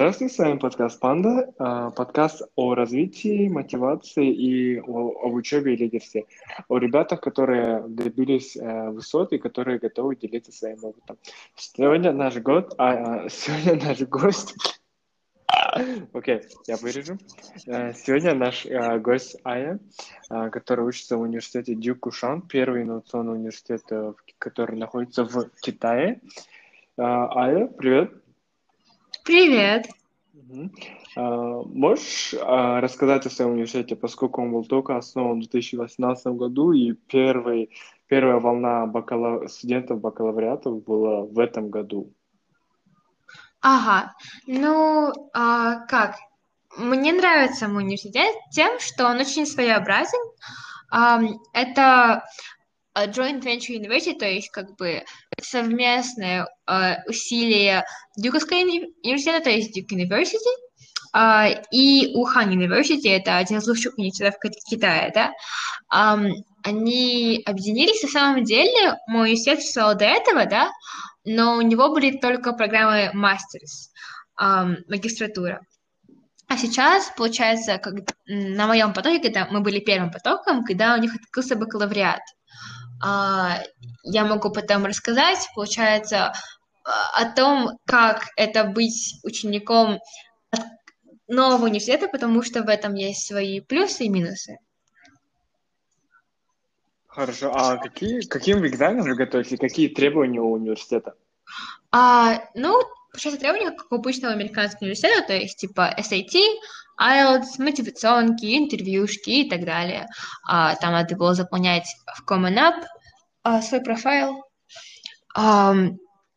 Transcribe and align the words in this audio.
Здравствуйте, 0.00 0.34
с 0.34 0.38
вами 0.38 0.56
подкаст 0.56 0.98
«Панда», 0.98 1.52
а, 1.58 1.90
подкаст 1.90 2.40
о 2.56 2.74
развитии, 2.74 3.50
мотивации 3.50 4.32
и 4.32 4.80
о, 4.80 5.26
об 5.26 5.34
учебе 5.34 5.74
и 5.74 5.76
лидерстве, 5.76 6.24
о 6.68 6.78
ребятах, 6.78 7.20
которые 7.20 7.84
добились 7.86 8.56
э, 8.56 8.88
высот 8.88 9.34
и 9.34 9.38
которые 9.38 9.78
готовы 9.78 10.16
делиться 10.16 10.52
своим 10.52 10.82
опытом. 10.84 11.18
Сегодня 11.54 12.12
наш 12.12 12.38
год, 12.38 12.74
а, 12.78 13.24
а 13.24 13.28
сегодня 13.28 13.76
наш 13.88 14.00
гость... 14.00 14.54
Окей, 16.14 16.36
okay, 16.36 16.44
я 16.66 16.78
вырежу. 16.78 17.18
Э, 17.66 17.92
сегодня 17.92 18.34
наш 18.34 18.64
uh, 18.64 18.98
гость 19.00 19.36
Ая, 19.44 19.80
который 20.30 20.86
учится 20.86 21.18
в 21.18 21.20
университете 21.20 21.74
Дюкушан, 21.74 22.40
первый 22.40 22.84
инновационный 22.84 23.34
университет, 23.34 23.82
который 24.38 24.78
находится 24.78 25.24
в 25.24 25.50
Китае. 25.60 26.22
Ая, 26.96 27.66
привет. 27.66 28.14
Привет. 29.30 29.88
А, 31.14 31.62
можешь 31.62 32.34
а, 32.34 32.80
рассказать 32.80 33.26
о 33.26 33.30
своем 33.30 33.52
университете, 33.52 33.94
поскольку 33.94 34.42
он 34.42 34.50
был 34.50 34.64
только 34.64 34.96
основан 34.96 35.36
в 35.36 35.48
2018 35.48 36.26
году, 36.34 36.72
и 36.72 36.94
первый, 36.94 37.70
первая 38.08 38.40
волна 38.40 38.86
бакала... 38.86 39.46
студентов 39.46 40.00
бакалавриатов 40.00 40.82
была 40.82 41.20
в 41.20 41.38
этом 41.38 41.70
году? 41.70 42.12
Ага, 43.60 44.16
ну, 44.48 45.12
а, 45.32 45.86
как? 45.86 46.16
Мне 46.76 47.12
нравится 47.12 47.68
мой 47.68 47.84
университет 47.84 48.34
тем, 48.50 48.80
что 48.80 49.06
он 49.06 49.18
очень 49.20 49.46
своеобразен. 49.46 50.18
Это 51.52 52.24
joint 52.96 53.42
venture 53.42 53.76
university, 53.76 54.18
то 54.18 54.26
есть 54.26 54.50
как 54.50 54.76
бы 54.76 55.04
совместное 55.40 56.48
э, 56.66 57.08
усилие 57.08 57.84
Дюковского 58.16 58.58
университета, 58.58 59.44
то 59.44 59.50
есть 59.50 59.76
Duke 59.76 59.96
University, 59.96 60.36
э, 61.14 61.62
и 61.70 62.12
Ухан 62.14 62.50
University, 62.50 63.08
это 63.08 63.36
один 63.36 63.58
из 63.58 63.68
лучших 63.68 63.96
университетов 63.96 64.40
Китая, 64.68 65.10
да, 65.14 65.32
э, 65.92 66.30
они 66.64 67.42
объединились, 67.46 68.02
на 68.02 68.08
самом 68.08 68.44
деле, 68.44 68.96
мой 69.06 69.30
университет 69.30 69.60
существовал 69.60 69.96
до 69.96 70.04
этого, 70.04 70.46
да, 70.46 70.70
но 71.24 71.56
у 71.56 71.62
него 71.62 71.90
были 71.90 72.18
только 72.18 72.52
программы 72.52 73.10
мастерс, 73.14 73.90
э, 74.40 74.44
магистратура. 74.88 75.60
А 76.48 76.56
сейчас, 76.56 77.12
получается, 77.16 77.78
как 77.78 77.94
на 78.26 78.66
моем 78.66 78.92
потоке, 78.92 79.20
когда 79.20 79.46
мы 79.46 79.60
были 79.60 79.78
первым 79.78 80.10
потоком, 80.10 80.64
когда 80.64 80.96
у 80.96 80.98
них 80.98 81.14
открылся 81.14 81.54
бакалавриат– 81.54 82.20
я 83.02 84.24
могу 84.24 84.50
потом 84.50 84.84
рассказать, 84.84 85.48
получается, 85.54 86.32
о 86.84 87.24
том, 87.32 87.78
как 87.86 88.26
это 88.36 88.64
быть 88.64 89.20
учеником 89.22 90.00
нового 91.28 91.64
университета, 91.64 92.08
потому 92.08 92.42
что 92.42 92.62
в 92.62 92.68
этом 92.68 92.94
есть 92.94 93.26
свои 93.26 93.60
плюсы 93.60 94.04
и 94.04 94.08
минусы. 94.08 94.58
Хорошо. 97.06 97.52
А 97.54 97.76
какие, 97.76 98.20
каким 98.20 98.66
экзаменам 98.66 99.04
вы 99.04 99.16
готовитесь? 99.16 99.58
Какие 99.58 99.88
требования 99.88 100.40
у 100.40 100.52
университета? 100.52 101.14
А, 101.90 102.44
ну, 102.54 102.80
сейчас 103.16 103.38
требования, 103.38 103.70
как 103.70 103.90
у 103.90 103.96
обычного 103.96 104.34
американского 104.34 104.82
университета, 104.82 105.26
то 105.28 105.32
есть 105.34 105.58
типа 105.58 105.94
SAT, 105.98 106.40
IELTS, 107.00 107.58
мотивационки, 107.58 108.58
интервьюшки 108.58 109.30
и 109.30 109.48
так 109.48 109.64
далее. 109.64 110.06
А, 110.46 110.74
там 110.76 110.92
надо 110.92 111.16
было 111.16 111.34
заполнять 111.34 111.86
в 112.16 112.30
Common 112.30 112.56
App 112.56 112.84
а, 113.42 113.62
свой 113.62 113.80
профайл. 113.80 114.44
А, 115.34 115.74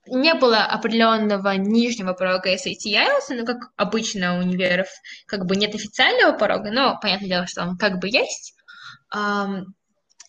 не 0.06 0.34
было 0.34 0.60
определенного 0.60 1.56
нижнего 1.56 2.14
порога 2.14 2.54
SAT 2.54 2.84
и 2.86 2.96
IELTS, 2.96 3.36
но 3.36 3.46
как 3.46 3.72
обычно 3.76 4.38
у 4.38 4.40
универов 4.40 4.88
как 5.28 5.46
бы 5.46 5.56
нет 5.56 5.76
официального 5.76 6.38
порога, 6.38 6.72
но 6.72 6.98
понятное 7.02 7.30
дело, 7.30 7.48
что 7.48 7.64
он 7.64 7.78
как 7.78 8.00
бы 8.00 8.08
есть. 8.08 8.54
А, 9.14 9.64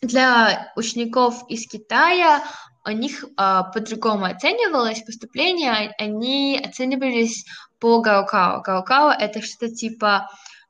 для 0.02 0.72
учеников 0.76 1.44
из 1.48 1.66
Китая 1.66 2.42
у 2.86 2.90
них 2.90 3.24
а, 3.36 3.64
по-другому 3.64 4.26
оценивалось 4.26 5.02
поступление, 5.02 5.94
они 5.98 6.60
оценивались 6.62 7.46
по 7.78 8.00
Гаокао. 8.00 8.62
Гаокао— 8.62 9.10
это 9.18 9.40
что-то 9.42 9.74
типа 9.74 10.28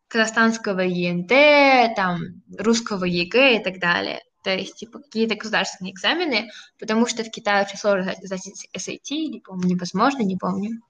казахстанского 0.08 0.80
ЕНТ, 0.80 1.96
там, 1.96 2.20
русского 2.56 3.04
ЕГЭ 3.04 3.60
и 3.60 3.64
так 3.64 3.80
далее. 3.80 4.20
То 4.44 4.54
есть, 4.54 4.76
типа, 4.76 4.98
какие-то 4.98 5.36
государственные 5.36 5.92
экзамены, 5.92 6.50
потому 6.78 7.06
что 7.06 7.24
в 7.24 7.30
Китае 7.30 7.64
очень 7.64 7.78
сложно 7.78 8.12
сдать 8.22 8.46
SAT, 8.76 9.10
не 9.10 9.40
помню, 9.40 9.68
невозможно, 9.68 10.22
не 10.22 10.36
помню. 10.36 10.80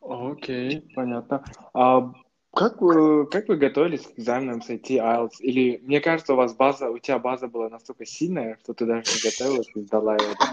Окей, 0.00 0.78
okay, 0.78 0.94
понятно. 0.94 1.44
А 1.72 2.12
как 2.54 2.82
вы, 2.82 3.26
как 3.26 3.48
вы 3.48 3.56
готовились 3.56 4.06
к 4.06 4.18
экзаменам 4.18 4.60
SAT, 4.60 4.88
IELTS? 4.88 5.40
Или, 5.40 5.78
мне 5.82 6.00
кажется, 6.00 6.34
у 6.34 6.36
вас 6.36 6.54
база, 6.54 6.90
у 6.90 6.98
тебя 6.98 7.18
база 7.18 7.48
была 7.48 7.70
настолько 7.70 8.04
сильная, 8.04 8.58
что 8.62 8.74
ты 8.74 8.84
даже 8.84 9.10
не 9.14 9.30
готовилась 9.30 9.68
и 9.74 9.80
сдала 9.80 10.16
ее. 10.16 10.34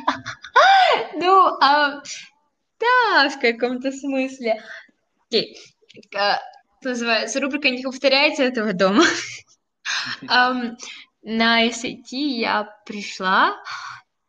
Ну, 1.15 1.45
а, 1.61 2.01
да, 2.79 3.29
в 3.29 3.39
каком-то 3.39 3.91
смысле. 3.91 4.63
Окей. 5.27 5.55
А, 6.17 6.39
называется, 6.81 7.39
рубрика 7.39 7.69
«Не 7.69 7.83
повторяйте 7.83 8.43
этого 8.43 8.73
дома». 8.73 9.03
на 11.21 11.67
SAT 11.67 12.11
я 12.11 12.75
пришла, 12.85 13.55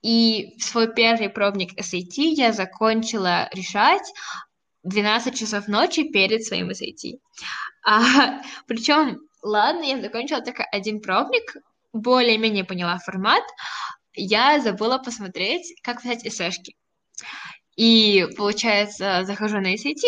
и 0.02 0.54
свой 0.58 0.92
первый 0.92 1.30
пробник 1.30 1.78
SAT 1.78 2.14
я 2.16 2.52
закончила 2.52 3.48
решать 3.52 4.12
12 4.82 5.38
часов 5.38 5.68
ночи 5.68 6.04
перед 6.04 6.44
своим 6.44 6.70
SAT. 6.70 7.18
А, 7.84 8.40
причем, 8.66 9.20
ладно, 9.42 9.82
я 9.84 10.00
закончила 10.00 10.40
только 10.40 10.64
один 10.64 11.00
пробник, 11.00 11.56
более-менее 11.92 12.64
поняла 12.64 12.98
формат, 12.98 13.42
я 14.14 14.60
забыла 14.60 14.98
посмотреть, 14.98 15.74
как 15.82 16.02
писать 16.02 16.26
эсэшки. 16.26 16.76
И, 17.76 18.26
получается, 18.36 19.22
захожу 19.24 19.58
на 19.60 19.74
SAT, 19.74 20.04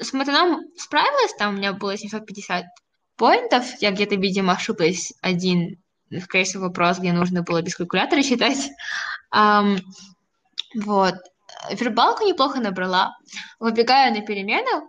с 0.00 0.12
матаном 0.12 0.60
справилась, 0.76 1.34
там 1.38 1.54
у 1.54 1.58
меня 1.58 1.72
было 1.72 1.96
750 1.96 2.64
поинтов, 3.16 3.64
я 3.80 3.90
где-то, 3.90 4.16
видимо, 4.16 4.52
ошиблась 4.52 5.12
один, 5.22 5.82
скорее 6.22 6.44
всего, 6.44 6.64
вопрос, 6.64 6.98
где 6.98 7.12
нужно 7.12 7.42
было 7.42 7.62
без 7.62 7.74
калькулятора 7.74 8.22
считать. 8.22 8.70
Um, 9.34 9.80
вот. 10.74 11.14
Вербалку 11.72 12.24
неплохо 12.24 12.60
набрала. 12.60 13.14
Выбегаю 13.58 14.12
на 14.14 14.20
перемену, 14.20 14.88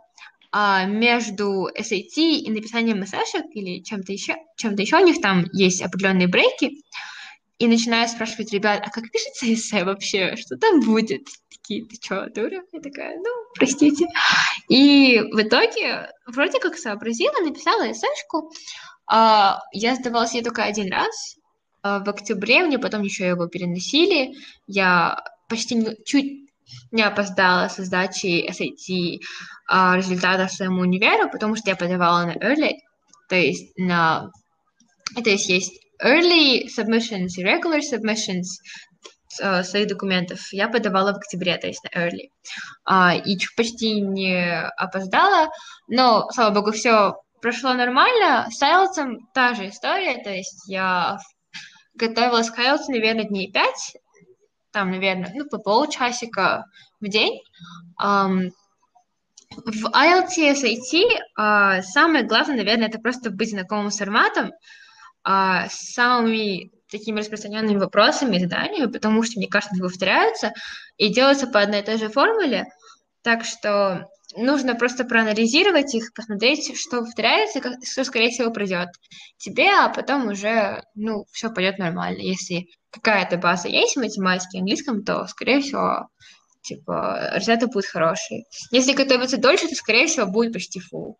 а, 0.52 0.86
между 0.86 1.68
SAT 1.78 2.16
и 2.16 2.50
написанием 2.50 3.04
эсэшек 3.04 3.46
или 3.52 3.84
чем-то 3.84 4.12
еще, 4.12 4.36
чем-то 4.56 4.82
еще 4.82 4.98
у 4.98 5.06
них 5.06 5.22
там 5.22 5.46
есть 5.52 5.82
определенные 5.82 6.28
брейки, 6.28 6.84
и 7.60 7.68
начинаю 7.68 8.08
спрашивать 8.08 8.54
ребят, 8.54 8.84
а 8.86 8.90
как 8.90 9.12
пишется 9.12 9.52
эссе 9.52 9.84
вообще, 9.84 10.36
что 10.36 10.58
там 10.58 10.80
будет? 10.82 11.28
Такие, 11.50 11.86
ты 11.86 11.96
что, 11.96 12.28
дура? 12.34 12.62
Я 12.72 12.80
такая, 12.82 13.18
ну, 13.18 13.30
простите. 13.56 14.06
И 14.70 15.20
в 15.32 15.42
итоге 15.42 16.12
вроде 16.28 16.60
как 16.60 16.78
сообразила, 16.78 17.40
написала 17.42 17.92
эсэшку. 17.92 18.52
А, 19.08 19.62
я 19.74 19.96
сдавалась 19.96 20.34
ей 20.34 20.44
только 20.44 20.64
один 20.64 20.92
раз, 20.92 21.38
а, 21.82 22.00
в 22.00 22.10
октябре, 22.10 22.64
мне 22.64 22.78
потом 22.78 23.02
еще 23.02 23.28
его 23.28 23.48
переносили. 23.48 24.36
Я 24.68 25.24
почти 25.50 25.76
не, 25.76 25.96
чуть 26.06 26.47
не 26.92 27.04
опоздала 27.04 27.70
со 27.70 27.84
сдачей 27.84 28.50
SAT 28.50 29.20
а, 29.68 29.98
результатов 29.98 30.52
своему 30.52 30.82
универу, 30.82 31.30
потому 31.30 31.56
что 31.56 31.70
я 31.70 31.76
подавала 31.76 32.26
на 32.26 32.36
early, 32.36 32.74
то 33.30 33.36
есть 33.36 33.78
на... 33.78 34.30
То 35.16 35.30
есть 35.30 35.50
есть 35.50 35.80
early 36.04 36.68
submissions 36.68 37.38
и 37.38 37.44
regular 37.44 37.82
submissions 37.82 38.46
uh, 39.42 39.64
своих 39.64 39.88
документов. 39.88 40.40
Я 40.52 40.68
подавала 40.68 41.14
в 41.14 41.18
октябре, 41.18 41.58
то 41.58 41.68
есть 41.68 41.84
на 41.84 42.00
early. 42.00 42.30
Uh, 42.90 43.22
и 43.22 43.38
почти 43.56 44.02
не 44.02 44.62
опоздала, 44.78 45.50
но, 45.88 46.30
слава 46.32 46.54
богу, 46.54 46.72
все 46.72 47.16
прошло 47.42 47.74
нормально. 47.74 48.48
С 48.52 48.62
IELTS 48.62 49.18
та 49.34 49.54
же 49.54 49.70
история, 49.70 50.22
то 50.24 50.30
есть 50.30 50.68
я 50.68 51.18
готовилась 51.96 52.50
к 52.50 52.60
IELTS, 52.60 52.86
наверное, 52.90 53.26
дней 53.26 53.52
пять, 53.52 53.96
там, 54.78 54.92
наверное, 54.92 55.32
ну, 55.34 55.46
по 55.50 55.58
полчасика 55.58 56.66
в 57.02 57.08
день. 57.08 57.42
Um, 58.00 58.52
в 59.50 59.86
IELTS 59.86 60.38
SAT 60.38 61.08
uh, 61.40 61.82
самое 61.82 62.24
главное, 62.24 62.58
наверное, 62.58 62.88
это 62.88 63.00
просто 63.00 63.32
быть 63.32 63.50
знакомым 63.50 63.90
с 63.90 63.98
форматом, 63.98 64.52
uh, 65.28 65.68
с 65.68 65.94
самыми 65.96 66.70
такими 66.92 67.18
распространенными 67.18 67.80
вопросами 67.80 68.36
и 68.36 68.40
заданиями, 68.40 68.92
потому 68.92 69.24
что, 69.24 69.40
мне 69.40 69.48
кажется, 69.48 69.74
они 69.74 69.82
повторяются 69.82 70.54
и 70.98 71.12
делаются 71.12 71.48
по 71.48 71.60
одной 71.60 71.80
и 71.80 71.84
той 71.84 71.98
же 71.98 72.10
формуле. 72.10 72.68
Так 73.24 73.46
что 73.46 74.08
нужно 74.36 74.76
просто 74.76 75.06
проанализировать 75.06 75.94
их, 75.96 76.14
посмотреть, 76.14 76.78
что 76.78 77.02
повторяется, 77.02 77.62
что, 77.84 78.04
скорее 78.04 78.30
всего, 78.30 78.52
пройдет 78.52 78.90
тебе, 79.38 79.70
а 79.70 79.90
потом 79.90 80.28
уже, 80.28 80.84
ну, 80.96 81.26
все 81.32 81.50
пойдет 81.50 81.78
нормально. 81.78 82.20
Если 82.20 82.68
какая-то 82.92 83.38
база 83.38 83.68
есть 83.68 83.96
в 83.96 84.00
математике, 84.00 84.60
английском, 84.60 85.04
то, 85.04 85.28
скорее 85.28 85.62
всего, 85.62 86.08
типа, 86.62 87.32
результаты 87.36 87.68
будут 87.68 87.86
хорошие. 87.86 88.46
Если 88.72 88.94
готовиться 88.94 89.38
дольше, 89.38 89.68
то, 89.68 89.76
скорее 89.76 90.08
всего, 90.08 90.26
будет 90.28 90.54
почти 90.54 90.82
full. 90.82 91.16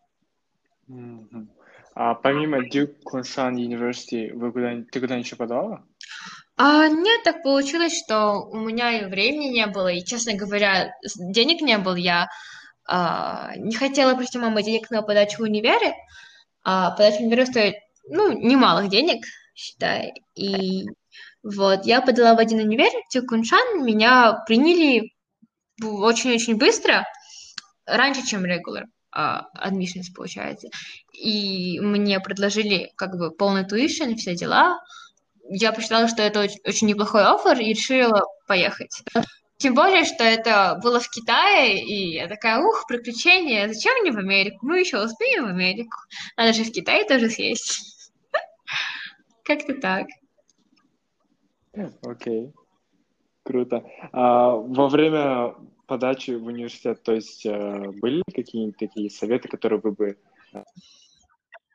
А 1.94 2.14
помимо 2.14 2.64
Duke 2.64 2.94
Kunshan 3.04 3.54
University, 3.54 4.32
вы 4.32 4.52
куда 4.52 4.70
ты 4.90 5.00
куда-нибудь 5.00 5.26
еще 5.26 5.36
подавала? 5.36 5.84
А, 6.56 6.88
нет, 6.88 7.22
так 7.24 7.42
получилось, 7.42 8.00
что 8.04 8.40
у 8.40 8.56
меня 8.56 9.00
и 9.00 9.04
времени 9.06 9.46
не 9.46 9.66
было, 9.66 9.88
и, 9.88 10.04
честно 10.04 10.34
говоря, 10.34 10.92
денег 11.16 11.60
не 11.60 11.76
было. 11.78 11.94
Я 11.94 12.28
а, 12.88 13.52
не 13.56 13.74
хотела 13.74 14.14
просить 14.14 14.36
у 14.36 14.40
мамы 14.40 14.62
денег 14.62 14.90
на 14.90 15.02
подачу 15.02 15.38
в 15.38 15.42
универе, 15.42 15.94
а 16.64 16.90
подача 16.92 17.18
в 17.18 17.20
универе 17.20 17.44
стоит, 17.44 17.74
ну, 18.08 18.32
немалых 18.32 18.88
денег, 18.88 19.24
считай. 19.54 20.14
И 20.34 20.86
вот, 21.42 21.84
я 21.84 22.00
подала 22.00 22.34
в 22.34 22.38
один 22.38 22.60
универ, 22.60 22.90
Тюкуншан, 23.10 23.84
меня 23.84 24.42
приняли 24.46 25.12
очень-очень 25.82 26.56
быстро, 26.56 27.06
раньше, 27.84 28.26
чем 28.26 28.44
а, 29.10 29.48
admissions, 29.54 30.12
получается. 30.14 30.68
И 31.12 31.78
мне 31.80 32.20
предложили 32.20 32.92
как 32.96 33.16
бы 33.16 33.30
полный 33.30 33.64
tuition, 33.64 34.16
все 34.16 34.34
дела. 34.34 34.78
Я 35.50 35.72
посчитала, 35.72 36.08
что 36.08 36.22
это 36.22 36.40
очень, 36.40 36.60
очень 36.64 36.88
неплохой 36.88 37.24
оффер 37.24 37.58
и 37.60 37.70
решила 37.70 38.22
поехать. 38.46 39.02
Тем 39.58 39.74
более, 39.74 40.04
что 40.04 40.22
это 40.22 40.78
было 40.82 41.00
в 41.00 41.10
Китае, 41.10 41.84
и 41.84 42.12
я 42.12 42.28
такая, 42.28 42.62
ух, 42.62 42.84
приключения, 42.86 43.66
зачем 43.66 44.00
мне 44.00 44.12
в 44.12 44.18
Америку? 44.18 44.58
Мы 44.62 44.80
еще 44.80 45.02
успеем 45.02 45.44
в 45.44 45.48
Америку. 45.48 45.96
Надо 46.36 46.52
же 46.52 46.62
в 46.62 46.70
Китай 46.70 47.06
тоже 47.06 47.28
съесть. 47.28 48.12
Как-то 49.44 49.74
так. 49.74 50.06
Окей, 52.02 52.52
круто. 53.42 53.84
А 54.12 54.52
во 54.52 54.88
время 54.88 55.54
подачи 55.86 56.32
в 56.32 56.46
университет, 56.46 57.02
то 57.02 57.12
есть 57.12 57.44
э, 57.44 57.90
были 58.00 58.22
какие-нибудь 58.32 58.76
такие 58.76 59.10
советы, 59.10 59.48
которые 59.48 59.80
вы 59.80 59.90
бы 59.90 60.18
э, 60.52 60.62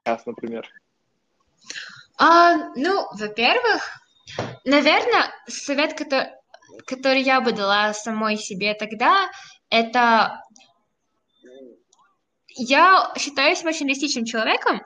сейчас, 0.05 0.25
например? 0.25 0.69
А, 2.17 2.73
ну, 2.75 3.07
во-первых, 3.17 3.81
наверное, 4.63 5.33
совет, 5.47 5.97
который, 5.97 6.29
который 6.85 7.21
я 7.21 7.41
бы 7.41 7.51
дала 7.51 7.93
самой 7.93 8.37
себе 8.37 8.73
тогда, 8.73 9.29
это 9.69 10.41
я 12.55 13.11
считаюсь 13.17 13.63
очень 13.63 13.87
реалистичным 13.87 14.25
человеком, 14.25 14.81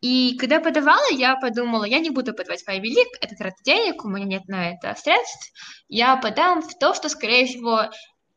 и 0.00 0.36
когда 0.36 0.60
подавала, 0.60 1.12
я 1.12 1.36
подумала, 1.36 1.84
я 1.84 2.00
не 2.00 2.10
буду 2.10 2.34
подавать 2.34 2.62
в 2.62 2.68
Ivy 2.68 2.82
League, 2.82 3.16
это 3.20 3.36
трата 3.36 3.56
денег, 3.64 4.04
у 4.04 4.08
меня 4.08 4.24
нет 4.24 4.48
на 4.48 4.70
это 4.72 4.96
средств, 4.96 5.52
я 5.88 6.16
подам 6.16 6.62
в 6.62 6.76
то, 6.78 6.92
что, 6.94 7.08
скорее 7.08 7.46
всего, 7.46 7.88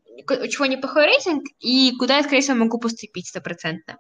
у 0.06 0.48
чего 0.48 0.68
неплохой 0.68 1.06
рейтинг, 1.08 1.44
и 1.60 1.94
куда 1.98 2.18
я, 2.18 2.24
скорее 2.24 2.42
всего, 2.42 2.58
могу 2.58 2.78
поступить 2.78 3.28
стопроцентно. 3.28 3.98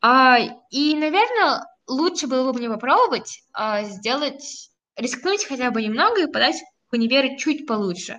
А, 0.00 0.38
и, 0.70 0.94
наверное, 0.94 1.66
лучше 1.86 2.26
было 2.26 2.50
бы 2.50 2.58
мне 2.58 2.70
попробовать 2.70 3.42
а, 3.52 3.82
сделать, 3.84 4.70
рискнуть 4.96 5.44
хотя 5.44 5.70
бы 5.70 5.82
немного 5.82 6.22
и 6.22 6.32
подать 6.32 6.56
универы 6.92 7.36
чуть 7.36 7.66
получше. 7.66 8.18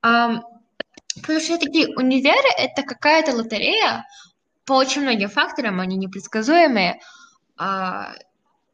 Потому 0.00 1.40
что 1.40 1.58
такие 1.58 1.88
универы— 1.96 2.48
это 2.58 2.82
какая-то 2.82 3.34
лотерея 3.34 4.04
по 4.64 4.74
очень 4.74 5.02
многим 5.02 5.28
факторам, 5.28 5.80
они 5.80 5.96
непредсказуемые. 5.96 7.00
А, 7.56 8.12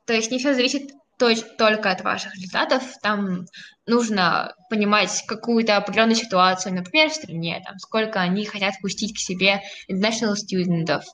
то 0.06 0.12
есть 0.12 0.30
не 0.30 0.38
все 0.38 0.54
зависит 0.54 0.90
только 1.16 1.90
от 1.90 2.02
ваших 2.02 2.34
результатов. 2.34 2.82
Там 3.00 3.46
нужно 3.86 4.54
понимать 4.68 5.24
какую-то 5.26 5.76
определенную 5.76 6.16
ситуацию, 6.16 6.74
например, 6.74 7.10
в 7.10 7.14
стране, 7.14 7.62
там, 7.64 7.78
сколько 7.78 8.20
они 8.20 8.44
хотят 8.44 8.74
пустить 8.82 9.14
к 9.14 9.18
себе 9.18 9.62
international 9.88 10.34
студентов. 10.34 11.04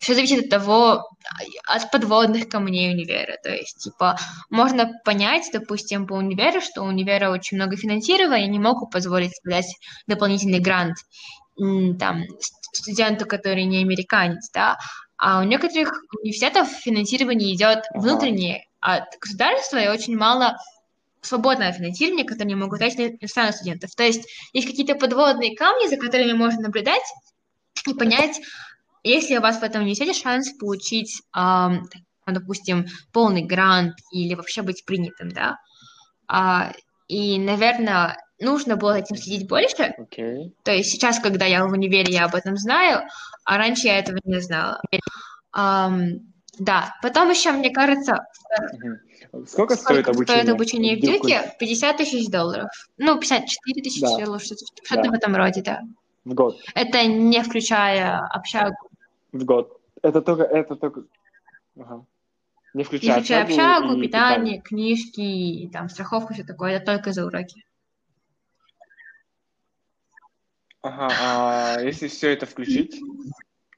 Все 0.00 0.14
зависит 0.14 0.44
от 0.44 0.50
того, 0.50 1.08
от 1.66 1.90
подводных 1.90 2.48
камней 2.48 2.92
универа. 2.92 3.36
То 3.42 3.50
есть, 3.50 3.78
типа, 3.78 4.18
можно 4.48 4.90
понять, 5.04 5.48
допустим, 5.52 6.06
по 6.06 6.14
универу, 6.14 6.60
что 6.60 6.82
у 6.82 6.86
универа 6.86 7.30
очень 7.30 7.58
много 7.58 7.76
финансирования, 7.76 8.44
они 8.44 8.58
могут 8.58 8.90
позволить 8.90 9.36
себе 9.36 9.56
дать 9.56 9.76
дополнительный 10.06 10.60
грант 10.60 10.96
там, 11.56 12.24
ст- 12.40 12.74
студенту, 12.74 13.26
который 13.26 13.64
не 13.64 13.82
американец, 13.82 14.50
да, 14.54 14.78
а 15.18 15.40
у 15.40 15.42
некоторых 15.42 15.92
университетов 16.22 16.68
финансирование 16.68 17.54
идет 17.54 17.84
внутреннее 17.94 18.64
от 18.80 19.04
государства 19.20 19.76
и 19.76 19.88
очень 19.88 20.16
мало 20.16 20.56
свободное 21.20 21.72
финансирование, 21.72 22.24
которое 22.24 22.44
они 22.44 22.54
могут 22.54 22.78
дать 22.78 22.96
иностранных 22.96 23.56
студентов. 23.56 23.94
То 23.94 24.02
есть 24.02 24.26
есть 24.54 24.66
какие-то 24.66 24.94
подводные 24.94 25.54
камни, 25.54 25.88
за 25.88 25.98
которыми 25.98 26.32
можно 26.32 26.62
наблюдать 26.62 27.02
и 27.86 27.92
понять, 27.92 28.40
есть 29.02 29.30
ли 29.30 29.38
у 29.38 29.40
вас 29.42 29.58
в 29.60 29.62
этом 29.62 29.82
университете 29.82 30.18
шанс 30.18 30.52
получить, 30.58 31.22
ам, 31.32 31.82
допустим, 32.26 32.86
полный 33.12 33.42
грант 33.42 33.94
или 34.12 34.34
вообще 34.34 34.62
быть 34.62 34.84
принятым, 34.84 35.30
да. 35.30 35.56
А, 36.28 36.72
и, 37.08 37.38
наверное, 37.38 38.16
нужно 38.40 38.76
было 38.76 38.98
этим 38.98 39.16
следить 39.16 39.48
больше. 39.48 39.94
Окей. 39.98 40.54
То 40.62 40.72
есть 40.72 40.90
сейчас, 40.90 41.18
когда 41.18 41.44
я 41.46 41.64
в 41.66 41.72
универе, 41.72 42.12
я 42.12 42.26
об 42.26 42.34
этом 42.34 42.56
знаю, 42.56 43.02
а 43.44 43.58
раньше 43.58 43.88
я 43.88 43.98
этого 43.98 44.18
не 44.24 44.40
знала. 44.40 44.80
Ам, 45.52 46.20
да, 46.58 46.94
потом 47.02 47.30
еще, 47.30 47.52
мне 47.52 47.70
кажется, 47.70 48.18
Мгм. 48.74 49.46
Сколько 49.46 49.74
стоит 49.76 50.00
сколько 50.00 50.10
обучение? 50.10 50.42
стоит 50.42 50.54
обучение 50.54 50.96
в? 50.96 51.00
Дюке? 51.00 51.54
50 51.60 51.96
тысяч 51.98 52.28
долларов. 52.28 52.68
Ну, 52.98 53.18
54 53.18 53.82
тысячи 53.82 54.00
Да. 54.00 54.18
долларов, 54.18 54.42
что-то 54.42 54.64
что-то 54.84 55.02
Да. 55.04 55.10
в 55.10 55.12
этом 55.12 55.36
роде, 55.36 55.62
да. 55.62 55.80
В 56.24 56.34
год. 56.34 56.56
Это 56.74 57.04
не 57.06 57.42
включая 57.42 58.18
общагу. 58.26 58.76
В 59.32 59.44
год. 59.44 59.80
Это 60.02 60.22
только, 60.22 60.44
это 60.44 60.76
только... 60.76 61.04
Ага. 61.78 62.04
Не 62.72 62.78
Не 62.78 62.84
включая 62.84 63.16
включая 63.16 63.42
общагу 63.42 63.86
общагу, 63.86 63.98
и 63.98 64.02
питание, 64.02 64.60
книжки, 64.60 65.70
там, 65.72 65.88
страховку, 65.88 66.34
все 66.34 66.44
такое. 66.44 66.76
Это 66.76 66.96
только 66.96 67.12
за 67.12 67.26
уроки. 67.26 67.64
Ага, 70.82 71.08
а 71.20 71.80
если 71.80 72.08
все 72.08 72.32
это 72.32 72.46
включить, 72.46 73.00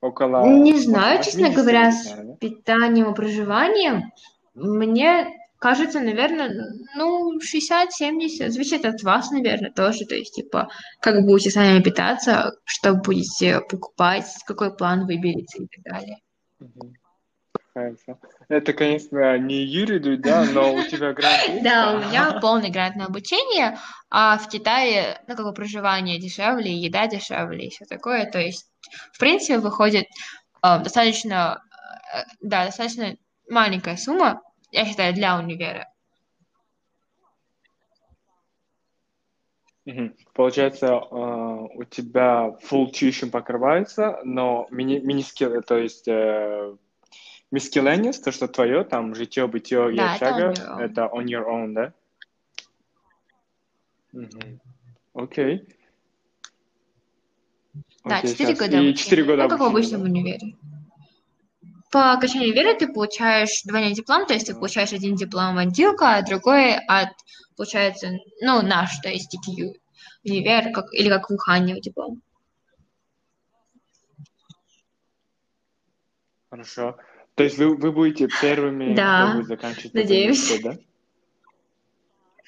около 0.00 0.46
Не 0.46 0.78
знаю, 0.78 1.22
честно 1.22 1.48
80 1.48 1.56
говоря, 1.56 1.92
с 1.92 2.04
наверное, 2.10 2.36
питанием 2.36 3.10
и 3.10 3.14
проживанием. 3.14 4.12
Мне 4.54 5.41
кажется, 5.62 6.00
наверное, 6.00 6.50
ну, 6.96 7.38
60-70. 7.38 8.50
Зависит 8.50 8.84
от 8.84 9.00
вас, 9.04 9.30
наверное, 9.30 9.70
тоже. 9.70 10.04
То 10.06 10.16
есть, 10.16 10.34
типа, 10.34 10.68
как 11.00 11.24
будете 11.24 11.50
сами 11.50 11.80
питаться, 11.80 12.52
что 12.64 12.94
будете 12.94 13.60
покупать, 13.60 14.26
какой 14.44 14.76
план 14.76 15.06
выберете 15.06 15.62
и 15.62 15.68
так 15.68 15.84
далее. 15.84 16.18
Хорошо. 17.72 18.18
Это, 18.48 18.72
конечно, 18.72 19.38
не 19.38 19.62
Юрий 19.62 20.16
да, 20.16 20.44
но 20.44 20.74
у 20.74 20.82
тебя 20.82 21.12
грант 21.12 21.48
есть? 21.48 21.62
Да, 21.64 21.94
у 21.94 21.98
меня 22.00 22.40
полный 22.40 22.70
грант 22.70 22.96
на 22.96 23.06
обучение, 23.06 23.78
а 24.10 24.36
в 24.38 24.48
Китае, 24.48 25.22
ну, 25.28 25.36
как 25.36 25.46
бы 25.46 25.54
проживание 25.54 26.18
дешевле, 26.18 26.76
еда 26.76 27.06
дешевле, 27.06 27.68
и 27.68 27.70
все 27.70 27.84
такое. 27.86 28.28
То 28.28 28.40
есть, 28.40 28.66
в 29.12 29.18
принципе, 29.18 29.58
выходит 29.58 30.06
э, 30.62 30.78
достаточно, 30.80 31.62
э, 32.12 32.22
да, 32.42 32.66
достаточно 32.66 33.16
маленькая 33.48 33.96
сумма, 33.96 34.42
я 34.72 34.86
считаю, 34.86 35.14
для 35.14 35.38
универа. 35.38 35.88
Мгм. 39.84 40.14
Получается, 40.32 40.86
э, 40.86 40.96
у 41.74 41.84
тебя 41.84 42.56
full 42.62 42.90
tuition 42.92 43.30
покрывается, 43.30 44.20
но 44.24 44.66
мини, 44.70 44.98
мини-скилл, 45.00 45.60
то 45.62 45.76
есть 45.76 46.06
э, 46.06 46.76
то, 47.50 48.32
что 48.32 48.48
твое, 48.48 48.84
там, 48.84 49.14
житье, 49.14 49.46
бытие 49.46 49.92
и 49.92 49.96
Да, 49.96 50.16
это 50.16 50.26
on 50.26 50.54
your 50.54 50.54
own. 50.54 50.78
это 50.80 51.10
on 51.12 51.24
your 51.24 51.46
own, 51.46 51.72
да? 51.74 51.92
Мгм. 54.12 54.60
Окей. 55.14 55.66
Да, 58.04 58.18
Окей, 58.18 58.32
4 58.32 58.50
щас. 58.50 58.58
года 58.58 58.80
И. 58.80 58.94
4 58.94 59.24
года 59.24 59.42
Ну, 59.42 59.48
как 59.48 59.60
в 59.60 59.64
обычном 59.64 60.00
да? 60.00 60.06
универе. 60.06 60.54
По 61.92 62.12
окончании 62.14 62.46
универа 62.46 62.74
ты 62.74 62.90
получаешь 62.90 63.62
двойной 63.64 63.92
диплом, 63.92 64.26
то 64.26 64.32
есть 64.32 64.46
ты 64.46 64.54
получаешь 64.54 64.94
один 64.94 65.14
диплом 65.14 65.70
Дюка, 65.70 66.16
а 66.16 66.22
другой 66.22 66.76
от, 66.88 67.10
получается, 67.54 68.12
ну, 68.40 68.62
наш, 68.62 68.98
то 69.00 69.10
есть 69.10 69.32
DTU 69.34 69.74
универ, 70.24 70.72
как, 70.72 70.86
или 70.92 71.10
как 71.10 71.28
в 71.28 71.34
Ухане 71.34 71.78
диплом. 71.80 72.22
Хорошо. 76.48 76.96
То 77.34 77.44
есть 77.44 77.58
вы, 77.58 77.76
вы 77.76 77.92
будете 77.92 78.28
первыми, 78.40 78.94
Да, 78.94 79.26
кто 79.26 79.36
будет 79.36 79.46
заканчивать 79.48 79.94
надеюсь. 79.94 80.62
да? 80.62 80.78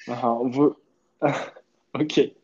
Ага, 0.07 0.33
вы... 0.33 0.75
Окей. 1.91 2.37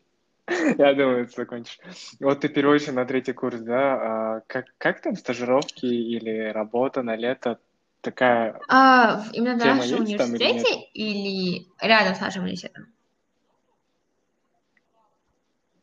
Я 0.48 0.94
думаю, 0.94 1.26
ты 1.26 1.32
закончишь. 1.36 1.78
Вот 2.20 2.40
ты 2.40 2.48
переводишь 2.48 2.88
на 2.88 3.04
третий 3.04 3.32
курс, 3.32 3.60
да? 3.60 3.94
А 3.94 4.40
как, 4.46 4.66
как 4.78 5.00
там 5.00 5.16
стажировки 5.16 5.86
или 5.86 6.50
работа 6.50 7.02
на 7.02 7.16
лето? 7.16 7.58
Такая 8.00 8.60
А 8.68 9.24
именно 9.32 9.54
в 9.54 9.64
нашем 9.64 9.84
или 9.84 10.16
университете 10.16 10.76
нет? 10.76 10.88
или 10.92 11.66
рядом 11.80 12.16
с 12.16 12.20
нашим 12.20 12.42
университетом? 12.42 12.92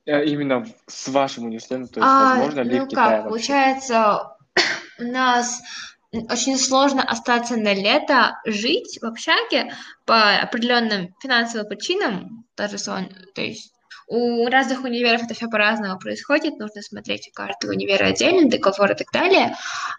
э, 0.10 0.26
именно 0.26 0.66
с 0.88 1.08
вашим 1.08 1.46
университетом, 1.46 1.88
то 1.88 2.00
есть 2.00 2.12
а, 2.12 2.36
возможно 2.36 2.62
ли 2.62 2.80
ну 2.80 2.86
в 2.86 2.88
Китае 2.90 3.22
как, 3.22 3.32
вообще? 3.32 3.54
получается, 3.54 4.36
у 5.00 5.04
нас 5.04 5.62
очень 6.12 6.58
сложно 6.58 7.04
остаться 7.04 7.56
на 7.56 7.74
лето 7.74 8.40
жить 8.46 9.00
в 9.02 9.06
общаге 9.06 9.72
по 10.06 10.40
определенным 10.40 11.14
финансовым 11.22 11.68
причинам, 11.68 12.46
даже 12.58 12.78
сон, 12.78 13.10
то 13.36 13.42
есть 13.42 13.74
у 14.10 14.48
разных 14.48 14.84
универов 14.84 15.24
это 15.24 15.36
все 15.36 15.48
по-разному 15.48 16.00
происходит, 16.00 16.58
нужно 16.58 16.82
смотреть 16.82 17.30
у 17.30 17.32
каждого 17.32 17.72
универа 17.72 18.08
отдельно, 18.08 18.50
договор 18.50 18.92
и 18.92 18.96
так 18.96 19.08
далее. 19.14 19.56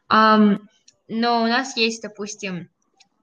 Но 0.09 1.43
у 1.43 1.47
нас 1.47 1.76
есть, 1.76 2.02
допустим, 2.02 2.69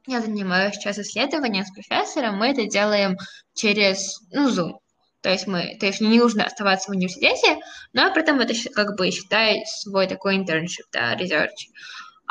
я 0.08 0.22
занимаюсь 0.22 0.76
сейчас 0.76 0.98
исследованием 0.98 1.66
с 1.66 1.72
профессором, 1.72 2.38
мы 2.38 2.52
это 2.52 2.66
делаем 2.66 3.18
через, 3.54 4.22
ну, 4.32 4.50
Zoom. 4.50 4.78
То 5.22 5.30
есть 5.30 5.48
мы, 5.48 5.76
то 5.80 5.86
есть 5.86 6.00
не 6.00 6.20
нужно 6.20 6.46
оставаться 6.46 6.90
в 6.90 6.96
университете, 6.96 7.58
но 7.92 8.12
при 8.14 8.22
этом 8.22 8.40
это 8.40 8.54
как 8.74 8.96
бы 8.98 9.12
считай 9.12 9.66
свой 9.66 10.08
такой 10.08 10.38
internship, 10.38 10.86
да, 10.94 11.16
research. 11.16 11.68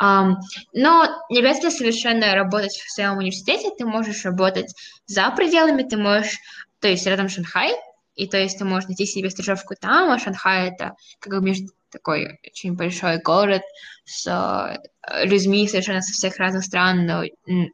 Um, 0.01 0.35
но 0.73 1.07
не 1.29 1.39
обязательно 1.39 1.71
совершенно 1.71 2.33
работать 2.35 2.73
в 2.73 2.91
своем 2.91 3.17
университете, 3.17 3.71
ты 3.77 3.85
можешь 3.85 4.25
работать 4.25 4.73
за 5.05 5.31
пределами, 5.31 5.83
ты 5.83 5.97
можешь, 5.97 6.37
то 6.79 6.87
есть 6.87 7.05
рядом 7.05 7.29
Шанхай, 7.29 7.73
и 8.17 8.27
то 8.27 8.37
есть 8.37 8.57
ты 8.57 8.65
можешь 8.65 8.89
найти 8.89 9.05
себе 9.05 9.29
стажировку 9.29 9.75
там, 9.79 10.11
а 10.11 10.19
Шанхай 10.19 10.69
это 10.69 10.95
как 11.19 11.33
бы 11.33 11.45
между 11.45 11.67
такой 11.91 12.39
очень 12.45 12.73
большой 12.73 13.21
город 13.21 13.61
с 14.03 14.27
э, 14.27 15.25
людьми 15.25 15.67
совершенно 15.67 16.01
со 16.01 16.13
всех 16.13 16.37
разных 16.37 16.63
стран, 16.63 17.05
но 17.05 17.23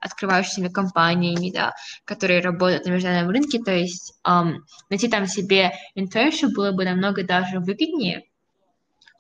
открывающимися 0.02 0.72
компаниями, 0.72 1.52
да, 1.52 1.74
которые 2.06 2.42
работают 2.42 2.86
на 2.86 2.92
международном 2.92 3.34
рынке, 3.34 3.60
то 3.60 3.72
есть 3.72 4.14
um, 4.28 4.58
найти 4.90 5.08
там 5.08 5.26
себе 5.26 5.72
internship 5.98 6.50
было 6.54 6.72
бы 6.72 6.86
намного 6.86 7.24
даже 7.24 7.60
выгоднее 7.60 8.24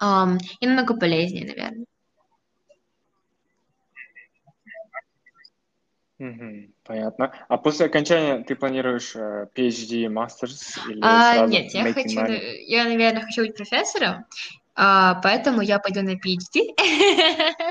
um, 0.01 0.37
и 0.59 0.67
намного 0.67 0.95
полезнее, 0.95 1.47
наверное. 1.47 1.85
Понятно. 6.83 7.33
А 7.47 7.57
после 7.57 7.87
окончания 7.87 8.43
ты 8.43 8.55
планируешь 8.55 9.15
э, 9.15 9.47
PhD, 9.55 10.05
Masters 10.07 10.79
или 10.89 10.99
а, 11.01 11.45
Нет, 11.47 11.73
я 11.73 11.91
хочу, 11.91 12.19
money? 12.19 12.57
я, 12.67 12.85
наверное, 12.85 13.23
хочу 13.23 13.41
быть 13.41 13.55
профессором, 13.55 14.25
а, 14.75 15.15
поэтому 15.21 15.61
я 15.61 15.79
пойду 15.79 16.01
на 16.01 16.15
PhD. 16.15 16.73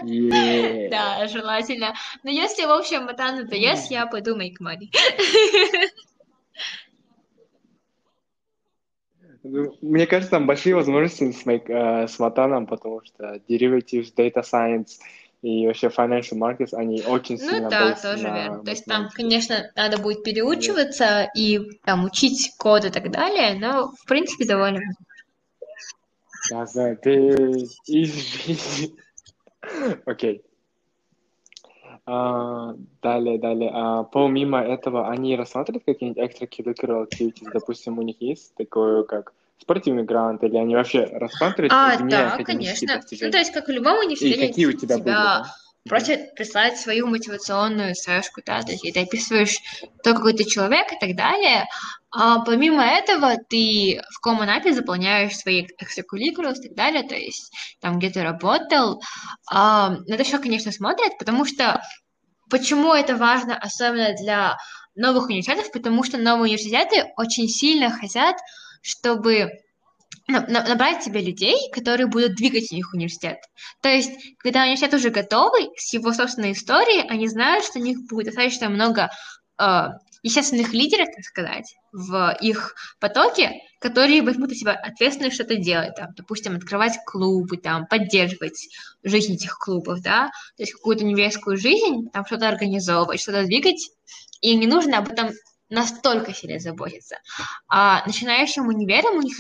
Yeah. 0.05 0.89
да, 0.91 1.27
желательно. 1.29 1.95
Но 2.23 2.31
если, 2.31 2.65
в 2.65 2.71
общем, 2.71 3.09
это 3.09 3.33
надоест, 3.33 3.91
я 3.91 4.07
пойду 4.07 4.37
make 4.37 4.57
money. 4.61 4.91
Ну, 9.45 9.77
мне 9.81 10.07
кажется, 10.07 10.31
там 10.31 10.47
большие 10.47 10.77
возможности 10.77 11.33
с, 11.33 11.45
make, 11.45 11.67
uh, 11.67 12.07
с 12.07 12.17
Матаном, 12.21 12.69
потому 12.69 13.03
что 13.05 13.41
derivatives, 13.49 14.15
data 14.17 14.41
science— 14.43 15.01
и 15.43 15.67
вообще 15.67 15.89
financial 15.89 16.39
markets, 16.39 16.73
они 16.73 17.03
очень 17.03 17.37
ну, 17.41 17.51
сильно 17.51 17.69
да, 17.69 17.95
тоже 17.95 18.23
на 18.23 18.35
верно. 18.35 18.65
То 18.65 18.71
есть 18.71 18.85
там, 18.85 19.09
конечно, 19.13 19.71
надо 19.75 19.99
будет 19.99 20.23
переучиваться 20.23 21.05
yeah. 21.05 21.29
и 21.35 21.81
там 21.85 22.05
учить 22.05 22.53
код 22.59 22.85
и 22.85 22.91
так 22.91 23.11
далее, 23.11 23.59
но 23.59 23.91
в 23.91 24.07
принципе 24.07 24.47
довольно. 24.47 24.81
Я 26.51 26.65
знаю, 26.67 26.97
ты 26.97 27.35
извини. 27.87 28.95
Окей. 30.07 30.43
А, 32.07 32.75
далее, 33.01 33.39
далее. 33.39 33.71
А, 33.73 34.05
помимо 34.05 34.61
этого, 34.61 35.09
они 35.09 35.37
рассматривают 35.37 35.85
какие-нибудь 35.85 36.23
extracurricular 36.23 37.07
activities? 37.07 37.51
Допустим, 37.53 37.99
у 37.99 38.03
них 38.03 38.21
есть 38.21 38.55
такое, 38.55 39.03
как 39.03 39.33
спортивный 39.59 40.05
грант, 40.05 40.43
или 40.43 40.57
они 40.57 40.75
вообще 40.75 41.05
рассматривают 41.05 41.73
а, 41.73 41.97
да, 41.99 42.39
конечно. 42.45 43.01
Ну, 43.21 43.31
то 43.31 43.39
есть, 43.39 43.53
как 43.53 43.69
в 43.69 43.71
любом 43.71 43.99
университете, 43.99 44.45
и 44.45 44.49
какие 44.49 44.67
у 44.67 44.73
тебя, 44.73 44.97
тебя 44.97 44.99
были, 44.99 45.15
да? 45.15 45.55
просят 45.89 46.35
прислать 46.35 46.79
свою 46.79 47.07
мотивационную 47.07 47.95
сэшку, 47.95 48.41
да, 48.45 48.63
то 48.63 48.73
есть 48.73 48.83
ты 48.83 49.01
описываешь 49.01 49.59
то, 50.03 50.15
какой 50.15 50.35
ты 50.35 50.45
человек 50.45 50.93
и 50.93 50.99
так 50.99 51.17
далее. 51.17 51.67
А 52.11 52.41
помимо 52.41 52.85
этого, 52.85 53.37
ты 53.49 54.01
в 54.11 54.27
Common 54.27 54.73
заполняешь 54.73 55.37
свои 55.37 55.65
extracurriculars 55.65 56.61
и 56.61 56.69
так 56.69 56.77
далее, 56.77 57.03
то 57.03 57.15
есть 57.15 57.53
там, 57.81 57.99
где 57.99 58.11
ты 58.11 58.23
работал. 58.23 59.03
А, 59.51 59.91
на 59.91 60.15
это 60.15 60.25
все, 60.25 60.39
конечно, 60.39 60.71
смотрят, 60.73 61.19
потому 61.19 61.45
что 61.45 61.83
почему 62.51 62.93
это 62.93 63.17
важно, 63.17 63.57
особенно 63.57 64.15
для 64.15 64.57
новых 64.95 65.29
университетов, 65.29 65.73
потому 65.73 66.05
что 66.05 66.19
новые 66.19 66.55
университеты 66.55 67.13
очень 67.17 67.49
сильно 67.49 67.91
хотят 67.91 68.37
чтобы 68.83 69.51
набрать 70.29 71.03
себе 71.03 71.21
людей, 71.21 71.71
которые 71.73 72.07
будут 72.07 72.37
двигать 72.37 72.71
их 72.73 72.93
университет. 72.95 73.39
То 73.81 73.89
есть, 73.89 74.13
когда 74.39 74.63
университет 74.63 74.95
уже 74.95 75.11
готовый, 75.11 75.71
с 75.77 75.93
его 75.93 76.13
собственной 76.13 76.53
историей, 76.53 77.07
они 77.09 77.29
знают, 77.29 77.65
что 77.65 77.79
у 77.79 77.83
них 77.83 77.99
будет 78.09 78.27
достаточно 78.27 78.69
много 78.69 79.11
э, 79.59 79.89
естественных 80.23 80.73
лидеров, 80.73 81.09
так 81.15 81.25
сказать, 81.25 81.75
в 81.93 82.37
их 82.41 82.75
потоке, 83.01 83.53
которые 83.81 84.23
возьмут 84.23 84.51
на 84.51 84.55
себя 84.55 84.73
ответственность 84.73 85.35
что-то 85.35 85.57
делать, 85.57 85.95
там, 85.97 86.11
допустим, 86.17 86.57
открывать 86.57 86.97
клубы, 87.05 87.57
там, 87.57 87.87
поддерживать 87.87 88.69
жизнь 89.03 89.35
этих 89.35 89.59
клубов, 89.59 90.01
да, 90.01 90.31
то 90.57 90.63
есть 90.63 90.73
какую-то 90.73 91.05
университетскую 91.05 91.57
жизнь, 91.57 92.09
там 92.13 92.25
что-то 92.25 92.49
организовывать, 92.49 93.21
что-то 93.21 93.45
двигать, 93.45 93.91
и 94.41 94.55
не 94.55 94.67
нужно 94.67 94.99
об 94.99 95.11
этом 95.11 95.31
настолько 95.73 96.35
сильно 96.35 96.59
заботятся. 96.59 97.17
А 97.69 98.07
начинающим 98.07 98.69
универам 98.69 99.17
у 99.17 99.23
них 99.23 99.37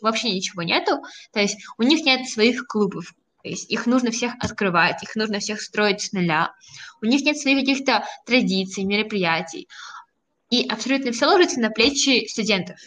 вообще 0.00 0.30
ничего 0.30 0.62
нету, 0.62 1.02
то 1.32 1.40
есть 1.40 1.58
у 1.76 1.82
них 1.82 2.04
нет 2.04 2.28
своих 2.28 2.66
клубов, 2.66 3.12
то 3.42 3.48
есть 3.48 3.70
их 3.70 3.86
нужно 3.86 4.12
всех 4.12 4.34
открывать, 4.38 5.02
их 5.02 5.16
нужно 5.16 5.40
всех 5.40 5.60
строить 5.60 6.00
с 6.00 6.12
нуля. 6.12 6.52
У 7.02 7.06
них 7.06 7.22
нет 7.22 7.36
своих 7.36 7.60
каких-то 7.60 8.06
традиций, 8.24 8.84
мероприятий. 8.84 9.68
И 10.50 10.68
абсолютно 10.68 11.12
все 11.12 11.26
ложится 11.26 11.60
на 11.60 11.70
плечи 11.70 12.26
студентов. 12.28 12.78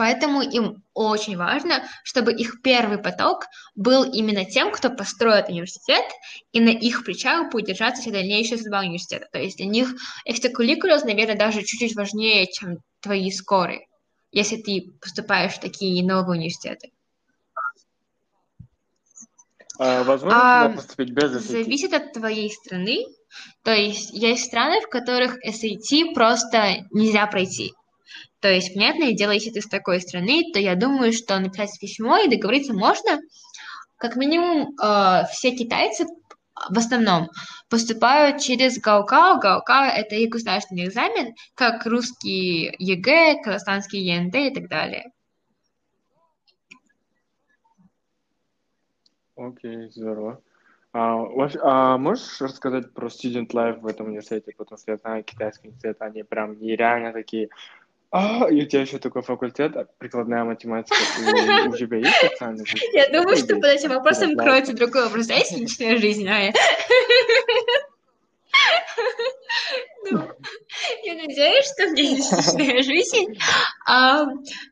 Поэтому 0.00 0.40
им 0.40 0.82
очень 0.94 1.36
важно, 1.36 1.82
чтобы 2.04 2.32
их 2.32 2.62
первый 2.62 2.96
поток 2.96 3.44
был 3.74 4.02
именно 4.02 4.46
тем, 4.46 4.72
кто 4.72 4.88
построит 4.88 5.50
университет, 5.50 6.02
и 6.52 6.60
на 6.60 6.70
их 6.70 7.04
плечах 7.04 7.52
будет 7.52 7.66
держаться 7.66 8.00
вся 8.00 8.10
дальнейшая 8.10 8.58
судьба 8.58 8.80
университета. 8.80 9.28
То 9.30 9.38
есть 9.38 9.58
для 9.58 9.66
них 9.66 9.90
экстракуррикулос, 10.24 11.04
наверное, 11.04 11.36
даже 11.36 11.62
чуть-чуть 11.64 11.96
важнее, 11.96 12.46
чем 12.50 12.78
твои 13.00 13.30
скоры, 13.30 13.88
если 14.32 14.56
ты 14.56 14.90
поступаешь 15.02 15.52
в 15.52 15.60
такие 15.60 16.02
новые 16.02 16.38
университеты. 16.38 16.92
А, 19.78 20.02
возможно, 20.04 20.64
а, 20.64 20.68
поступить 20.70 21.10
без 21.10 21.24
SAT? 21.24 21.40
Зависит 21.40 21.92
от 21.92 22.14
твоей 22.14 22.50
страны. 22.50 23.04
То 23.64 23.74
есть 23.74 24.14
есть 24.14 24.46
страны, 24.46 24.80
в 24.80 24.88
которых 24.88 25.36
SAT 25.46 26.14
просто 26.14 26.86
нельзя 26.90 27.26
пройти. 27.26 27.74
То 28.40 28.48
есть, 28.50 28.74
понятное 28.74 29.12
дело, 29.12 29.32
если 29.32 29.50
ты 29.50 29.60
с 29.60 29.68
такой 29.68 30.00
страны, 30.00 30.50
то 30.52 30.58
я 30.58 30.74
думаю, 30.74 31.12
что 31.12 31.38
написать 31.38 31.78
письмо 31.78 32.18
и 32.18 32.28
договориться 32.28 32.72
можно. 32.72 33.20
Как 33.96 34.16
минимум, 34.16 34.74
э, 34.82 35.24
все 35.30 35.50
китайцы 35.54 36.06
в 36.68 36.78
основном 36.78 37.28
поступают 37.68 38.40
через 38.40 38.78
Гаокао. 38.80 39.38
Гаокао– 39.38 39.90
это 39.96 40.14
их 40.14 40.30
государственный 40.30 40.86
экзамен, 40.86 41.34
как 41.54 41.84
русский 41.86 42.74
ЕГЭ, 42.78 43.42
казахстанский 43.42 44.00
ЕНТ 44.00 44.34
и 44.34 44.54
так 44.54 44.68
далее. 44.68 45.12
Окей, 49.36 49.86
okay, 49.86 49.90
здорово. 49.90 50.42
А, 50.92 51.24
а 51.62 51.98
можешь 51.98 52.40
рассказать 52.40 52.92
про 52.92 53.06
Student 53.06 53.48
Life 53.52 53.80
в 53.80 53.86
этом 53.86 54.08
университете? 54.08 54.52
Потому 54.56 54.76
что 54.76 54.90
я 54.90 54.96
знаю, 54.96 55.22
китайский 55.24 55.68
университет, 55.68 55.96
они 56.00 56.24
прям 56.24 56.58
нереально 56.58 57.12
такие 57.12 57.48
а, 58.12 58.48
и 58.50 58.62
у 58.62 58.66
тебя 58.66 58.82
еще 58.82 58.98
такой 58.98 59.22
факультет, 59.22 59.76
а, 59.76 59.86
прикладная 59.98 60.42
математика. 60.44 60.96
У 61.68 61.76
тебя 61.76 61.96
есть 61.98 62.40
жизнь? 62.66 62.88
Я 62.92 63.08
думаю, 63.08 63.36
что 63.36 63.54
под 63.54 63.66
этим 63.66 63.90
вопросом 63.90 64.36
кроется 64.36 64.72
другой 64.72 65.04
вопрос. 65.04 65.30
А 65.30 65.34
есть 65.34 65.56
личная 65.56 65.96
жизнь? 65.96 66.28
Ну, 70.10 70.28
я 71.04 71.14
надеюсь, 71.14 71.66
что 71.66 71.86
у 71.86 71.90
меня 71.90 72.02
есть 72.02 72.32
личная 72.32 72.82
жизнь. 72.82 73.38
А, 73.86 74.22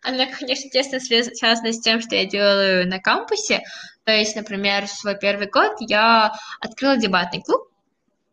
она, 0.03 0.27
конечно, 0.27 0.69
тесно 0.71 0.99
связана 0.99 1.73
с 1.73 1.81
тем, 1.81 2.01
что 2.01 2.17
я 2.17 2.25
делаю 2.25 2.89
на 2.89 2.99
кампусе. 2.99 3.63
То 4.05 4.13
есть, 4.13 4.35
например, 4.35 4.89
свой 4.89 5.17
первый 5.17 5.49
год 5.49 5.77
я 5.81 6.33
открыла 6.61 6.97
дебатный 6.97 7.43
клуб. 7.43 7.69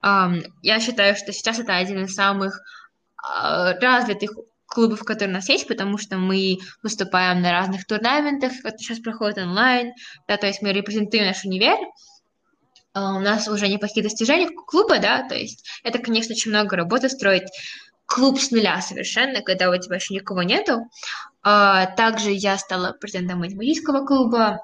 Я 0.01 0.79
считаю, 0.79 1.15
что 1.15 1.31
сейчас 1.31 1.59
это 1.59 1.75
один 1.75 2.05
из 2.05 2.15
самых 2.15 2.59
развитых 3.21 4.31
клубов, 4.75 5.03
которые 5.03 5.33
у 5.33 5.37
нас 5.37 5.47
есть, 5.47 5.67
потому 5.67 5.97
что 5.97 6.17
мы 6.17 6.57
выступаем 6.83 7.41
на 7.41 7.51
разных 7.51 7.85
турнаментах, 7.85 8.51
которые 8.57 8.77
сейчас 8.77 8.99
проходят 8.99 9.37
онлайн, 9.37 9.93
да, 10.27 10.35
то 10.35 10.47
есть 10.47 10.61
мы 10.61 10.73
репрезентуем 10.73 11.25
наш 11.25 11.45
универ, 11.45 11.77
а, 12.93 13.15
у 13.15 13.19
нас 13.19 13.47
уже 13.47 13.69
неплохие 13.69 14.03
достижения 14.03 14.49
клуба, 14.49 14.99
да, 14.99 15.27
то 15.27 15.33
есть 15.33 15.65
это, 15.83 15.99
конечно, 15.99 16.33
очень 16.33 16.51
много 16.51 16.75
работы 16.75 17.09
строить. 17.09 17.47
Клуб 18.05 18.39
с 18.39 18.51
нуля 18.51 18.81
совершенно, 18.81 19.41
когда 19.41 19.71
у 19.71 19.77
тебя 19.77 19.95
еще 19.95 20.13
никого 20.13 20.43
нету. 20.43 20.87
А, 21.41 21.87
также 21.87 22.31
я 22.31 22.57
стала 22.57 22.91
президентом 22.91 23.39
математического 23.39 24.05
клуба, 24.05 24.59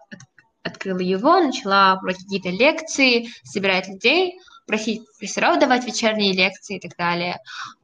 открыла 0.61 0.99
его, 0.99 1.39
начала 1.39 1.95
проводить 1.95 2.23
какие-то 2.25 2.49
лекции, 2.49 3.29
собирать 3.43 3.87
людей, 3.87 4.37
профессоров 4.67 5.59
давать 5.59 5.85
вечерние 5.85 6.33
лекции 6.33 6.77
и 6.77 6.79
так 6.79 6.95
далее. 6.97 7.39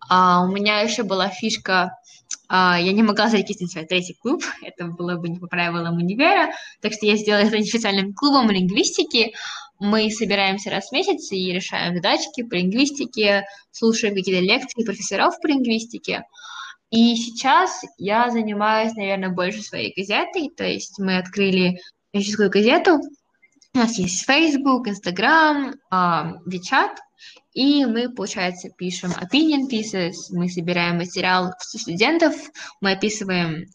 А 0.09 0.43
у 0.43 0.47
меня 0.47 0.79
еще 0.79 1.03
была 1.03 1.29
фишка, 1.29 1.91
а, 2.49 2.79
я 2.79 2.93
не 2.93 3.03
могла 3.03 3.29
зарегистрировать 3.29 3.89
третий 3.89 4.15
клуб, 4.21 4.43
это 4.63 4.85
было 4.85 5.15
бы 5.15 5.29
не 5.29 5.39
по 5.39 5.47
правилам 5.47 5.97
универа, 5.97 6.51
так 6.81 6.93
что 6.93 7.05
я 7.05 7.17
сделала 7.17 7.41
это 7.41 7.57
неофициальным 7.59 8.13
клубом 8.13 8.49
лингвистики. 8.49 9.33
Мы 9.79 10.09
собираемся 10.09 10.71
раз 10.71 10.89
в 10.89 10.91
месяц 10.91 11.31
и 11.31 11.51
решаем 11.51 11.95
задачки 11.95 12.41
по 12.43 12.55
лингвистике, 12.55 13.45
слушаем 13.71 14.15
какие-то 14.15 14.41
лекции 14.41 14.83
профессоров 14.83 15.39
по 15.39 15.47
лингвистике. 15.47 16.23
И 16.89 17.15
сейчас 17.15 17.81
я 17.97 18.31
занимаюсь, 18.31 18.93
наверное, 18.93 19.29
больше 19.29 19.61
своей 19.61 19.93
газетой, 19.95 20.49
то 20.55 20.63
есть 20.63 20.97
мы 20.99 21.17
открыли 21.17 21.79
лингвистическую 22.13 22.49
газету, 22.49 22.99
у 23.77 23.81
нас 23.81 23.99
есть 23.99 24.25
Facebook, 24.25 24.87
Instagram, 24.87 25.75
WeChat, 25.91 26.95
и 27.53 27.85
мы, 27.85 28.09
получается, 28.09 28.69
пишем 28.75 29.11
opinion 29.11 29.69
pieces, 29.69 30.13
мы 30.31 30.49
собираем 30.49 30.97
материал 30.97 31.53
студентов, 31.59 32.33
мы 32.81 32.93
описываем 32.93 33.65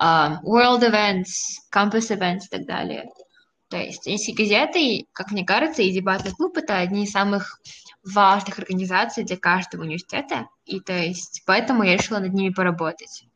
world 0.00 0.82
events, 0.82 1.28
campus 1.72 2.10
events 2.10 2.46
и 2.46 2.48
так 2.50 2.66
далее. 2.66 3.04
То 3.68 3.76
есть 3.76 4.06
эти 4.08 4.32
газеты, 4.32 5.06
как 5.12 5.30
мне 5.30 5.44
кажется, 5.44 5.82
и 5.82 5.92
дебатный 5.92 6.32
клуб— 6.32 6.56
это 6.58 6.78
одни 6.78 7.04
из 7.04 7.12
самых 7.12 7.60
важных 8.04 8.58
организаций 8.58 9.22
для 9.22 9.36
каждого 9.36 9.82
университета, 9.82 10.48
и 10.64 10.80
то 10.80 10.92
есть 10.92 11.44
поэтому 11.46 11.84
я 11.84 11.96
решила 11.96 12.18
над 12.18 12.32
ними 12.34 12.52
поработать. 12.52 13.26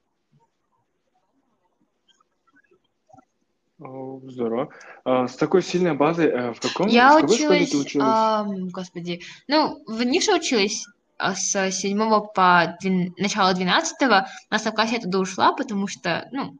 О, 3.78 4.20
здорово. 4.24 4.70
А, 5.04 5.28
с 5.28 5.36
такой 5.36 5.62
сильной 5.62 5.94
базой, 5.94 6.28
э, 6.28 6.52
в 6.54 6.60
каком, 6.60 6.88
Я 6.88 7.10
школе 7.10 7.26
училась, 7.26 7.74
училась? 7.74 8.08
ам, 8.08 8.68
господи, 8.68 9.22
ну, 9.48 9.82
в 9.86 10.02
Нише 10.02 10.34
училась 10.34 10.86
а, 11.18 11.34
с 11.34 11.70
седьмого 11.72 12.20
по 12.20 12.76
двен- 12.82 13.12
начало 13.18 13.52
двенадцатого. 13.52 14.28
У 14.50 14.54
нас 14.54 14.64
в 14.64 14.72
классе 14.72 14.94
я 14.94 15.00
туда 15.02 15.18
ушла, 15.18 15.52
потому 15.52 15.88
что, 15.88 16.26
ну, 16.32 16.56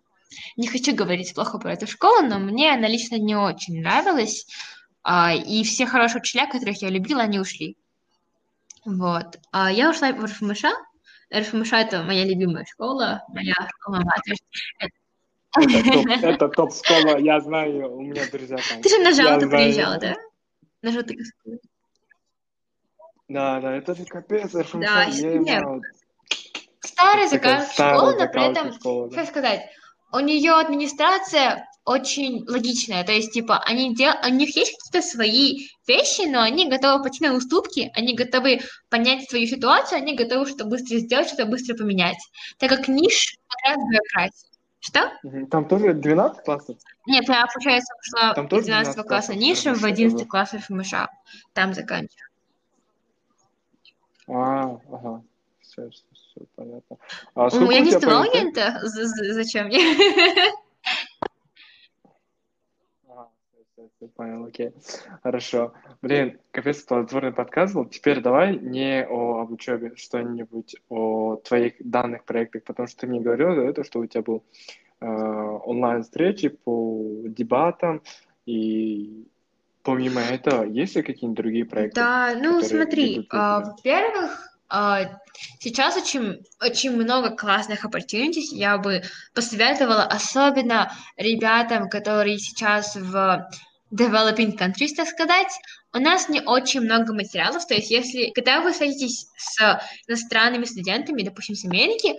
не 0.59 0.67
хочу 0.69 0.95
говорить 0.95 1.35
плохо 1.35 1.59
про 1.59 1.73
эту 1.73 1.87
школу, 1.87 2.21
но 2.27 2.39
мне 2.39 2.75
она 2.75 2.87
лично 2.87 3.17
не 3.17 3.35
очень 3.35 3.81
нравилась. 3.81 4.47
А, 5.03 5.33
и 5.33 5.63
все 5.65 5.87
хорошие 5.87 6.21
учителя, 6.21 6.47
которых 6.47 6.83
я 6.83 6.91
любила, 6.91 7.23
они 7.23 7.39
ушли. 7.39 7.79
Вот. 8.85 9.39
А 9.53 9.73
я 9.73 9.89
ушла 9.89 10.13
в 10.13 10.23
РФМШ. 10.23 10.65
РФМШ— 11.35 11.73
это 11.73 12.03
моя 12.03 12.25
любимая 12.25 12.65
школа, 12.67 13.23
моя 13.29 13.55
школа-мать. 13.79 14.39
Это 15.59 15.93
топ, 15.93 16.07
это 16.23 16.49
топ-школа, 16.49 17.19
я 17.19 17.41
знаю, 17.41 17.97
у 17.97 18.03
меня 18.03 18.23
друзья 18.31 18.57
там. 18.57 18.83
Ты 18.83 18.89
же 18.89 18.99
на 18.99 19.13
Жалту 19.13 19.49
приезжала, 19.49 19.99
да? 19.99 20.17
На 20.83 20.93
Жалту. 20.93 21.15
Да, 23.29 23.61
да, 23.61 23.77
это 23.77 23.95
же 23.95 24.05
капец, 24.05 24.55
РФМШ, 24.55 24.85
Да. 24.85 25.81
Старая 26.81 27.29
закалка 27.29 27.67
школы, 27.73 28.17
но 28.17 28.29
при 28.29 28.51
этом, 28.51 28.73
школа, 28.73 29.09
как 29.11 29.29
сказать, 29.29 29.69
у 30.13 30.21
нее 30.21 30.53
администрация 30.53 31.67
очень 31.85 32.45
логичная, 32.49 33.05
то 33.05 33.13
есть, 33.13 33.33
типа, 33.33 33.59
они 33.59 33.95
дел... 33.95 34.13
у 34.25 34.29
них 34.29 34.57
есть 34.57 34.77
какие-то 34.77 35.07
свои 35.07 35.69
вещи, 35.87 36.27
но 36.27 36.43
они 36.43 36.69
готовы 36.69 37.03
пойти 37.03 37.25
на 37.25 37.35
уступки, 37.35 37.93
они 37.95 38.15
готовы 38.15 38.61
понять 38.89 39.29
свою 39.31 39.47
ситуацию, 39.47 39.99
они 39.99 40.17
готовы 40.17 40.47
что-то 40.47 40.65
быстро 40.65 40.99
сделать, 40.99 41.29
что-то 41.29 41.47
быстро 41.47 41.77
поменять. 41.77 42.19
Так 42.59 42.71
как 42.71 42.89
ниш 42.89 43.37
как 43.49 43.71
раз 43.71 43.77
бюрократия. 43.89 44.49
Что? 44.87 45.11
Там 45.51 45.67
тоже 45.67 45.95
12 45.95 46.45
классов? 46.45 46.77
Нет, 47.07 47.29
я, 47.29 47.45
получается, 47.53 47.93
пошла 47.97 48.35
Там 48.35 48.45
из 48.45 48.51
тоже 48.51 48.67
12 48.67 48.95
12 48.95 49.09
класса 49.09 49.35
ниша 49.35 49.71
в 49.75 49.79
РФМШ 49.79 49.85
11 49.85 50.19
было? 50.19 50.27
класс 50.29 50.51
ФМШ. 50.51 50.93
Там 51.55 51.75
заканчиваю. 51.75 52.29
А, 54.29 54.79
ага. 54.93 55.23
Все, 55.61 55.91
все, 55.91 56.05
все, 56.13 56.41
понятно. 56.55 56.99
А 57.35 57.49
Ну, 57.53 57.71
я 57.73 57.81
не 57.81 57.91
по 57.93 58.23
НТ? 58.23 58.81
Зачем 59.35 59.67
мне? 59.67 59.81
Всё, 63.77 64.09
понял, 64.09 64.47
окей. 64.47 64.73
Хорошо. 65.23 65.75
Блин, 66.01 66.39
капец, 66.51 66.81
плодотворный 66.83 67.33
подкаст 67.33 67.75
был. 67.75 67.85
Теперь 67.85 68.23
давай 68.23 68.57
не 68.57 69.05
о 69.05 69.43
об 69.43 69.53
учебе, 69.53 69.93
что-нибудь 69.97 70.77
о 70.89 71.37
твоих 71.37 71.75
данных 71.81 72.25
проектах, 72.25 72.65
потому 72.65 72.89
что 72.89 73.01
ты 73.01 73.07
мне 73.07 73.21
говорил 73.21 73.55
до 73.55 73.63
этого, 73.63 73.85
что 73.85 74.01
у 74.01 74.07
тебя 74.07 74.23
был 74.23 74.43
э, 75.01 75.07
онлайн-встречи 75.07 76.49
по 76.49 77.25
дебатам, 77.27 78.01
и 78.47 79.27
помимо 79.83 80.23
этого, 80.23 80.65
есть 80.65 80.97
ли 80.97 81.03
какие-нибудь 81.03 81.37
другие 81.37 81.67
проекты, 81.67 82.01
Да, 82.01 82.35
ну 82.35 82.63
смотри, 82.63 83.27
а, 83.29 83.61
во-первых, 83.61 84.46
сейчас 85.61 85.97
очень, 85.97 86.45
очень 86.61 86.93
много 86.93 87.31
классных 87.31 87.85
opportunities. 87.85 88.49
Я 88.51 88.79
бы 88.79 89.03
посоветовала, 89.35 90.05
особенно 90.05 90.93
ребятам, 91.17 91.89
которые 91.89 92.39
сейчас 92.39 92.97
в 92.97 93.49
developing 93.93 94.57
countries, 94.59 94.95
так 94.97 95.09
сказать, 95.09 95.53
у 95.93 95.99
нас 95.99 96.29
не 96.29 96.41
очень 96.41 96.81
много 96.81 97.15
материалов, 97.15 97.67
то 97.67 97.75
есть 97.75 97.91
если, 97.91 98.31
когда 98.35 98.61
вы 98.61 98.73
встретитесь 98.73 99.27
с 99.37 99.81
иностранными 100.09 100.65
студентами, 100.65 101.23
допустим, 101.23 101.55
с 101.55 101.65
Америки, 101.65 102.17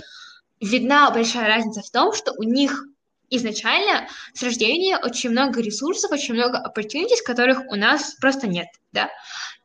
видна 0.62 1.12
большая 1.12 1.48
разница 1.48 1.82
в 1.82 1.92
том, 1.92 2.14
что 2.14 2.34
у 2.38 2.44
них 2.44 2.86
изначально 3.30 4.08
с 4.34 4.42
рождения 4.42 4.98
очень 4.98 5.32
много 5.32 5.62
ресурсов, 5.62 6.12
очень 6.12 6.34
много 6.34 6.64
opportunities, 6.66 7.22
которых 7.26 7.60
у 7.70 7.76
нас 7.76 8.16
просто 8.22 8.48
нет, 8.48 8.68
да. 8.94 9.10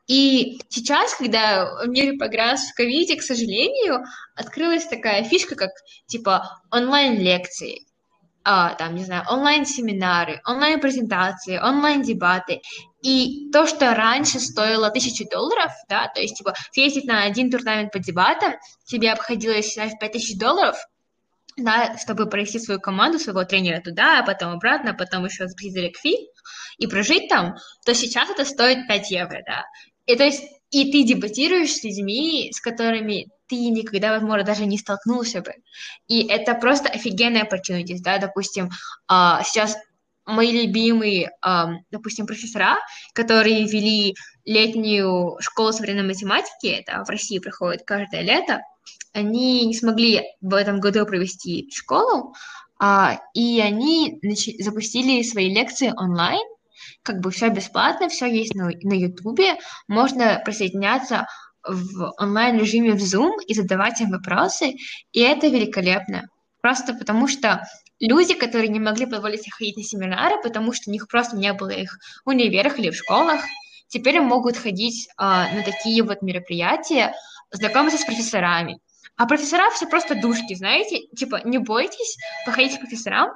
И 0.08 0.60
сейчас, 0.68 1.14
когда 1.14 1.84
мир 1.86 2.18
погряз 2.18 2.68
в 2.68 2.74
ковиде, 2.74 3.16
к 3.16 3.22
сожалению, 3.22 4.04
открылась 4.34 4.86
такая 4.86 5.24
фишка, 5.24 5.54
как 5.54 5.70
типа 6.06 6.60
онлайн-лекции, 6.70 7.86
а, 8.44 8.74
там, 8.74 8.96
не 8.96 9.04
знаю, 9.04 9.24
онлайн-семинары, 9.28 10.40
онлайн-презентации, 10.44 11.58
онлайн-дебаты. 11.58 12.60
И 13.02 13.50
то, 13.52 13.66
что 13.66 13.94
раньше 13.94 14.40
стоило 14.40 14.90
тысячу 14.90 15.28
долларов, 15.28 15.72
да, 15.88 16.08
то 16.08 16.20
есть, 16.20 16.38
типа, 16.38 16.54
съездить 16.72 17.04
на 17.04 17.22
один 17.22 17.50
турнамент 17.50 17.92
по 17.92 17.98
дебатам, 17.98 18.54
тебе 18.84 19.12
обходилось 19.12 19.76
в 19.76 19.98
5000 19.98 20.38
долларов, 20.38 20.76
да, 21.56 21.96
чтобы 21.98 22.26
провести 22.26 22.58
свою 22.58 22.80
команду, 22.80 23.18
своего 23.18 23.44
тренера 23.44 23.80
туда, 23.80 24.20
а 24.20 24.22
потом 24.24 24.52
обратно, 24.52 24.90
а 24.90 24.94
потом 24.94 25.24
еще 25.24 25.46
заплатить 25.46 25.74
за 25.74 26.12
и 26.78 26.86
прожить 26.86 27.28
там, 27.28 27.56
то 27.84 27.94
сейчас 27.94 28.30
это 28.30 28.44
стоит 28.44 28.88
5 28.88 29.10
евро, 29.10 29.42
да. 29.46 29.64
И 30.06 30.16
то 30.16 30.24
есть, 30.24 30.42
и 30.70 30.90
ты 30.90 31.04
дебатируешь 31.04 31.72
с 31.72 31.84
людьми, 31.84 32.50
с 32.52 32.60
которыми 32.60 33.28
ты 33.46 33.56
никогда, 33.68 34.12
возможно, 34.12 34.44
даже 34.44 34.64
не 34.64 34.78
столкнулся 34.78 35.42
бы. 35.42 35.52
И 36.08 36.26
это 36.26 36.54
просто 36.54 36.88
офигенная 36.88 37.44
opportunity, 37.44 37.96
да, 38.00 38.18
допустим, 38.18 38.70
а, 39.06 39.42
сейчас 39.44 39.76
мои 40.24 40.66
любимые, 40.66 41.30
ам, 41.42 41.80
допустим, 41.90 42.26
профессора, 42.26 42.78
которые 43.12 43.66
вели 43.66 44.14
летнюю 44.44 45.36
школу 45.40 45.72
современной 45.72 46.08
математики, 46.08 46.66
это 46.66 47.04
в 47.04 47.10
России 47.10 47.38
проходит 47.38 47.82
каждое 47.84 48.22
лето, 48.22 48.60
они 49.12 49.66
не 49.66 49.74
смогли 49.74 50.22
в 50.40 50.54
этом 50.54 50.80
году 50.80 51.04
провести 51.04 51.70
школу, 51.72 52.34
а, 52.78 53.20
и 53.34 53.60
они 53.60 54.20
запустили 54.58 55.22
свои 55.22 55.52
лекции 55.52 55.92
онлайн, 55.96 56.42
как 57.02 57.20
бы 57.20 57.30
все 57.30 57.48
бесплатно, 57.48 58.08
все 58.08 58.26
есть 58.26 58.54
на, 58.54 58.66
на 58.66 58.94
Ютубе, 58.94 59.56
можно 59.88 60.40
присоединяться 60.44 61.26
в 61.66 62.12
онлайн-режиме 62.18 62.92
в 62.92 63.02
Zoom 63.02 63.42
и 63.46 63.54
задавать 63.54 64.00
им 64.00 64.10
вопросы, 64.10 64.74
и 65.12 65.20
это 65.20 65.48
великолепно. 65.48 66.28
Просто 66.60 66.94
потому 66.94 67.28
что 67.28 67.66
люди, 68.00 68.34
которые 68.34 68.68
не 68.68 68.80
могли 68.80 69.06
позволить 69.06 69.42
себе 69.42 69.52
ходить 69.52 69.76
на 69.76 69.82
семинары, 69.82 70.40
потому 70.42 70.72
что 70.72 70.90
у 70.90 70.92
них 70.92 71.08
просто 71.08 71.36
не 71.36 71.52
было 71.52 71.70
их 71.70 71.98
в 72.24 72.28
универах 72.28 72.78
или 72.78 72.90
в 72.90 72.96
школах, 72.96 73.40
теперь 73.88 74.20
могут 74.20 74.56
ходить 74.56 75.08
а, 75.16 75.52
на 75.52 75.62
такие 75.62 76.02
вот 76.02 76.22
мероприятия, 76.22 77.14
знакомиться 77.50 77.98
с 77.98 78.04
профессорами. 78.04 78.78
А 79.16 79.26
профессора 79.26 79.70
все 79.70 79.86
просто 79.86 80.14
душки, 80.14 80.54
знаете? 80.54 81.06
Типа, 81.16 81.40
не 81.44 81.58
бойтесь, 81.58 82.16
походите 82.46 82.78
к 82.78 82.80
профессорам, 82.80 83.30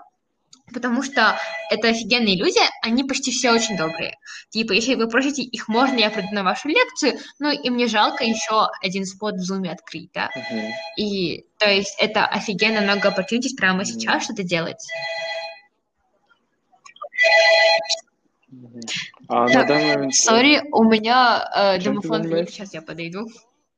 потому 0.72 1.02
что 1.02 1.38
это 1.70 1.88
офигенные 1.88 2.37
люди, 2.37 2.59
они 2.83 3.05
почти 3.05 3.31
все 3.31 3.52
очень 3.52 3.76
добрые. 3.76 4.16
Типа, 4.50 4.72
если 4.72 4.94
вы 4.94 5.09
просите 5.09 5.42
их, 5.42 5.68
можно 5.68 5.98
я 5.98 6.11
приду 6.11 6.29
на 6.33 6.42
вашу 6.42 6.68
лекцию, 6.68 7.18
ну 7.38 7.50
и 7.50 7.70
мне 7.70 7.87
жалко 7.87 8.24
еще 8.24 8.68
один 8.83 9.05
спот 9.05 9.35
в 9.35 9.42
зуме 9.42 9.72
открыть, 9.72 10.11
да? 10.12 10.31
Мгм. 10.35 10.70
И, 10.96 11.46
то 11.59 11.70
есть, 11.70 11.96
это 11.98 12.26
офигенно 12.26 12.81
много 12.81 13.09
opportunities 13.09 13.55
прямо 13.57 13.85
сейчас 13.85 14.24
что-то 14.24 14.42
делать. 14.42 14.85
Мгм. 18.48 18.81
А 19.29 19.46
на 19.46 19.52
Так, 19.52 19.68
данный 19.68 19.94
момент... 19.96 20.14
Сори, 20.14 20.62
у 20.72 20.85
меня 20.85 21.48
э, 21.55 21.81
домофон 21.83 22.22
звонит, 22.24 22.50
сейчас 22.50 22.74
я 22.74 22.83
подойду. 22.83 23.26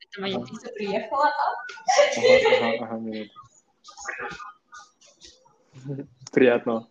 Это 0.00 0.20
моя 0.20 0.38
пицца 0.40 0.68
приехала. 0.74 1.32
Ага, 2.16 2.76
ага, 2.76 2.96
ага, 2.96 3.28
минут. 6.66 6.88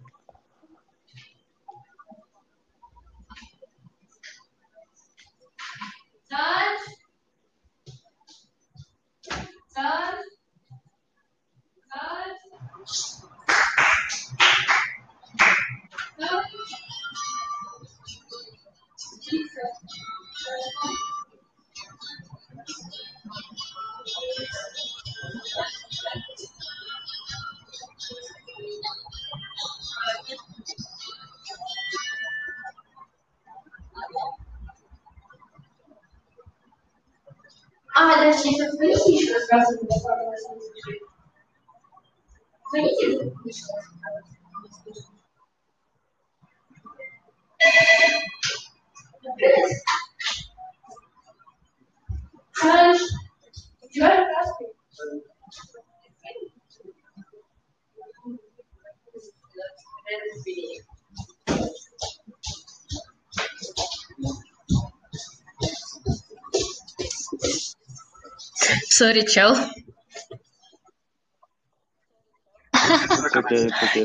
Сори, 68.98 69.22
чел. 69.28 69.56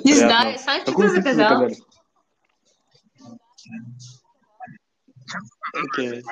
Не 0.05 0.15
знаю, 0.15 0.59
сам 0.59 0.83
что 0.83 1.09
заказал? 1.09 1.69
Окей. 5.73 6.23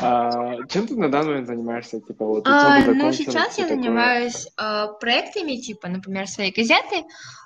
А, 0.00 0.64
чем 0.68 0.86
ты 0.86 0.94
на 0.94 1.10
данный 1.10 1.30
момент 1.30 1.48
занимаешься? 1.48 2.00
Типа, 2.00 2.24
вот 2.24 2.46
А, 2.46 2.78
ну, 2.78 3.12
сейчас 3.12 3.58
я 3.58 3.64
такое. 3.64 3.82
занимаюсь 3.82 4.46
а, 4.56 4.86
проектами, 4.86 5.56
типа, 5.56 5.88
например, 5.88 6.28
своей 6.28 6.52
газеты, 6.52 7.02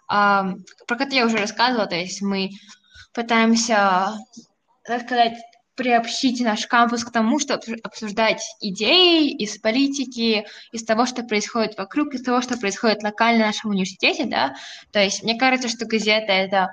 а, 0.08 0.52
про 0.86 0.96
которые 0.98 1.20
я 1.20 1.26
уже 1.26 1.38
рассказывала. 1.38 1.86
То 1.86 1.96
есть 1.96 2.20
мы 2.20 2.50
пытаемся, 3.14 4.12
так 4.84 5.04
сказать, 5.06 5.38
приобщить 5.80 6.42
наш 6.42 6.66
кампус 6.66 7.04
к 7.04 7.10
тому, 7.10 7.38
обсу- 7.38 7.80
обсуждать 7.82 8.42
идеи 8.60 9.30
из 9.30 9.56
политики, 9.56 10.44
из 10.72 10.84
того, 10.84 11.06
что 11.06 11.22
происходит 11.22 11.78
вокруг, 11.78 12.12
из 12.12 12.22
того, 12.22 12.42
что 12.42 12.58
происходит 12.58 13.02
локально 13.02 13.44
в 13.44 13.46
нашем 13.46 13.70
университете, 13.70 14.26
да. 14.26 14.56
То 14.92 15.02
есть 15.02 15.22
мне 15.22 15.38
кажется, 15.38 15.70
что 15.70 15.86
газета— 15.86 16.26
это 16.32 16.68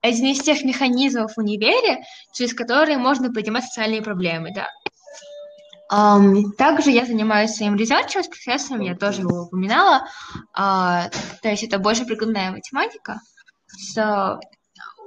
один 0.00 0.32
из 0.32 0.40
тех 0.40 0.64
механизмов 0.64 1.34
в 1.34 1.38
универе, 1.38 2.04
через 2.32 2.54
которые 2.54 2.96
можно 2.96 3.30
поднимать 3.30 3.64
социальные 3.64 4.00
проблемы, 4.00 4.50
да. 4.54 4.68
Ам, 5.90 6.52
также 6.52 6.90
я 6.90 7.04
занимаюсь 7.04 7.50
своим 7.50 7.76
резерчем 7.76 8.22
с 8.22 8.28
профессором, 8.28 8.80
я 8.80 8.96
тоже 8.96 9.20
его 9.22 9.42
упоминала. 9.42 10.06
А, 10.54 11.10
то 11.42 11.50
есть 11.50 11.64
это 11.64 11.78
больше 11.78 12.06
прикладная 12.06 12.50
математика 12.50 13.20
с 13.66 14.40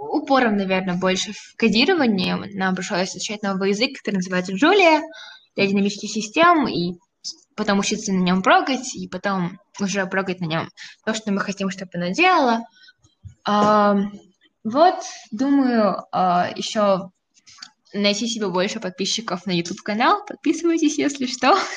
упором, 0.01 0.57
наверное, 0.57 0.95
больше 0.95 1.33
в 1.33 1.55
кодировании. 1.55 2.33
Нам 2.57 2.75
пришлось 2.75 3.11
изучать 3.11 3.43
новый 3.43 3.69
язык, 3.69 3.97
который 3.97 4.15
называется 4.15 4.53
Джулия, 4.53 5.01
для 5.55 5.67
динамических 5.67 6.09
систем, 6.09 6.67
и 6.67 6.93
потом 7.55 7.79
учиться 7.79 8.11
на 8.11 8.21
нем 8.21 8.41
прогать, 8.41 8.95
и 8.95 9.07
потом 9.07 9.59
уже 9.79 10.05
прогать 10.07 10.39
на 10.39 10.45
нем 10.45 10.69
то, 11.05 11.13
что 11.13 11.31
мы 11.31 11.39
хотим, 11.41 11.69
чтобы 11.69 11.91
оно 11.93 12.09
делало. 12.09 12.61
Ам, 13.43 14.11
вот, 14.63 14.95
думаю, 15.31 16.05
а, 16.11 16.49
еще 16.55 17.11
найти 17.93 18.27
себе 18.27 18.47
больше 18.47 18.79
подписчиков 18.79 19.45
на 19.45 19.51
YouTube-канал. 19.51 20.25
Подписывайтесь, 20.25 20.97
если 20.97 21.25
что. 21.25 21.57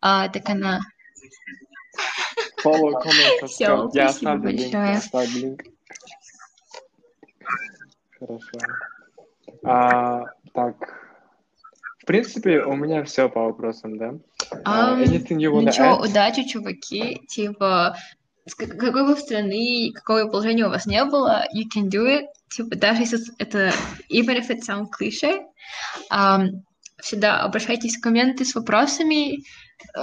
А, 0.00 0.28
так 0.28 0.48
она... 0.48 0.78
Follow, 2.62 2.92
comment. 3.02 3.90
Я 3.94 4.12
спасибо 4.12 4.36
большое. 4.36 5.58
Хорошо. 8.18 8.58
А, 9.64 10.24
так, 10.54 10.76
в 11.98 12.06
принципе, 12.06 12.62
у 12.62 12.74
меня 12.74 13.04
все 13.04 13.28
по 13.28 13.44
вопросам, 13.44 13.98
да? 13.98 14.14
Ам, 14.64 15.02
anything 15.02 15.38
you 15.38 15.52
wanna 15.52 15.66
Ничего, 15.66 16.04
add? 16.04 16.08
удачи, 16.08 16.44
чуваки. 16.44 17.20
Типа, 17.28 17.96
какой 18.56 19.06
бы 19.06 19.16
страны, 19.16 19.92
какое 19.94 20.26
положение 20.26 20.66
у 20.66 20.70
вас 20.70 20.86
не 20.86 21.04
было, 21.04 21.44
you 21.54 21.64
can 21.64 21.88
do 21.88 22.06
it. 22.06 22.26
Типа, 22.50 22.76
даже 22.76 23.02
если 23.02 23.18
это, 23.38 23.72
even 24.10 24.38
if 24.38 24.48
it 24.48 24.60
sounds 24.66 24.88
cliché, 24.98 25.44
ам, 26.10 26.64
всегда 27.00 27.42
обращайтесь 27.42 27.96
в 27.96 28.00
комменты 28.00 28.44
с 28.44 28.54
вопросами. 28.54 29.44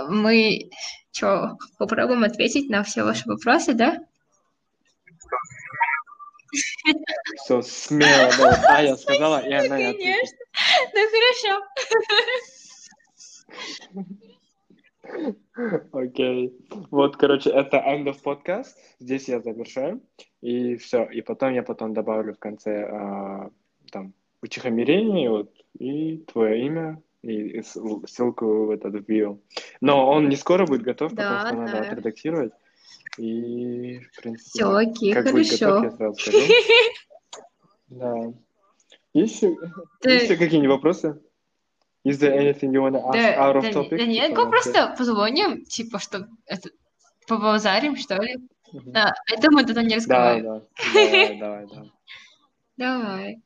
Мы, 0.10 0.70
что, 1.12 1.58
попробуем 1.78 2.24
ответить 2.24 2.70
на 2.70 2.84
все 2.84 3.04
ваши 3.04 3.28
вопросы, 3.28 3.74
да? 3.74 3.98
Все, 7.44 7.62
смело, 7.62 8.30
давай. 8.38 8.56
А, 8.68 8.82
я 8.84 8.98
сказала, 8.98 9.39
и 9.39 9.54
она. 9.54 9.78
Конечно. 9.78 10.38
Ну, 10.94 11.02
хорошо. 11.12 11.63
Окей. 15.91 16.54
Вот, 16.91 17.18
короче, 17.18 17.50
это 17.50 17.78
end 17.78 18.06
of 18.06 18.18
podcast. 18.24 18.74
Здесь 19.00 19.28
я 19.30 19.39
завершаю. 19.39 20.02
И 20.41 20.76
все. 20.76 21.06
И 21.06 21.22
потом 21.22 21.54
я 21.54 21.63
потом 21.63 21.94
добавлю 21.94 22.34
в 22.34 22.39
конце 22.39 22.84
а, 22.86 23.50
там 23.91 24.13
утихомирение 24.41 25.30
вот, 25.30 25.52
и 25.80 26.18
твое 26.18 26.65
имя 26.65 27.02
и 27.22 27.62
ссылку 27.63 28.65
в 28.65 28.70
этот 28.72 28.94
био. 29.06 29.39
Но 29.82 30.08
он 30.10 30.30
не 30.30 30.36
скоро 30.36 30.65
будет 30.65 30.84
готов, 30.84 31.12
потому 31.12 31.30
Да, 31.30 31.48
что 31.48 31.56
надо 31.56 31.72
знаю. 31.72 31.91
отредактировать. 31.91 32.54
И, 33.18 34.00
в 34.00 34.22
принципе, 34.22 34.50
Все, 34.50 34.76
окей, 34.76 35.13
как 35.13 35.32
будет 35.32 35.50
готов, 35.60 35.60
хорошо. 35.60 35.84
я 35.86 35.91
сразу 35.91 36.20
скажу. 36.20 36.38
Да. 37.88 38.34
Есть 39.13 39.44
есть 40.04 40.28
какие-нибудь 40.28 40.70
вопросы? 40.76 41.22
Is 42.04 42.20
there 42.20 42.34
anything 42.36 42.72
you 42.72 42.82
want 42.82 42.94
to 42.94 43.02
ask 43.04 43.13
Да, 43.13 43.36
out 43.38 43.56
of 43.56 43.62
да, 43.62 43.70
topic? 43.72 43.98
да 43.98 44.06
нет, 44.06 44.30
Типа, 44.30 44.46
просто 44.48 44.96
позвоним, 44.98 45.63
типа, 45.65 46.00
что 46.00 46.28
это, 46.46 46.70
побазарим, 47.28 47.96
что 47.96 48.15
ли. 48.22 48.38
Мгм. 48.74 48.91
А, 48.96 49.13
это 49.32 49.52
мы 49.52 49.63
тогда 49.65 49.82
не 49.82 49.89
Да, 49.89 49.96
разговариваем. 49.96 50.63
да, 50.94 50.94
давай, 50.94 51.38
давай, 51.39 51.68
да. 51.72 51.86
Давай. 52.78 53.41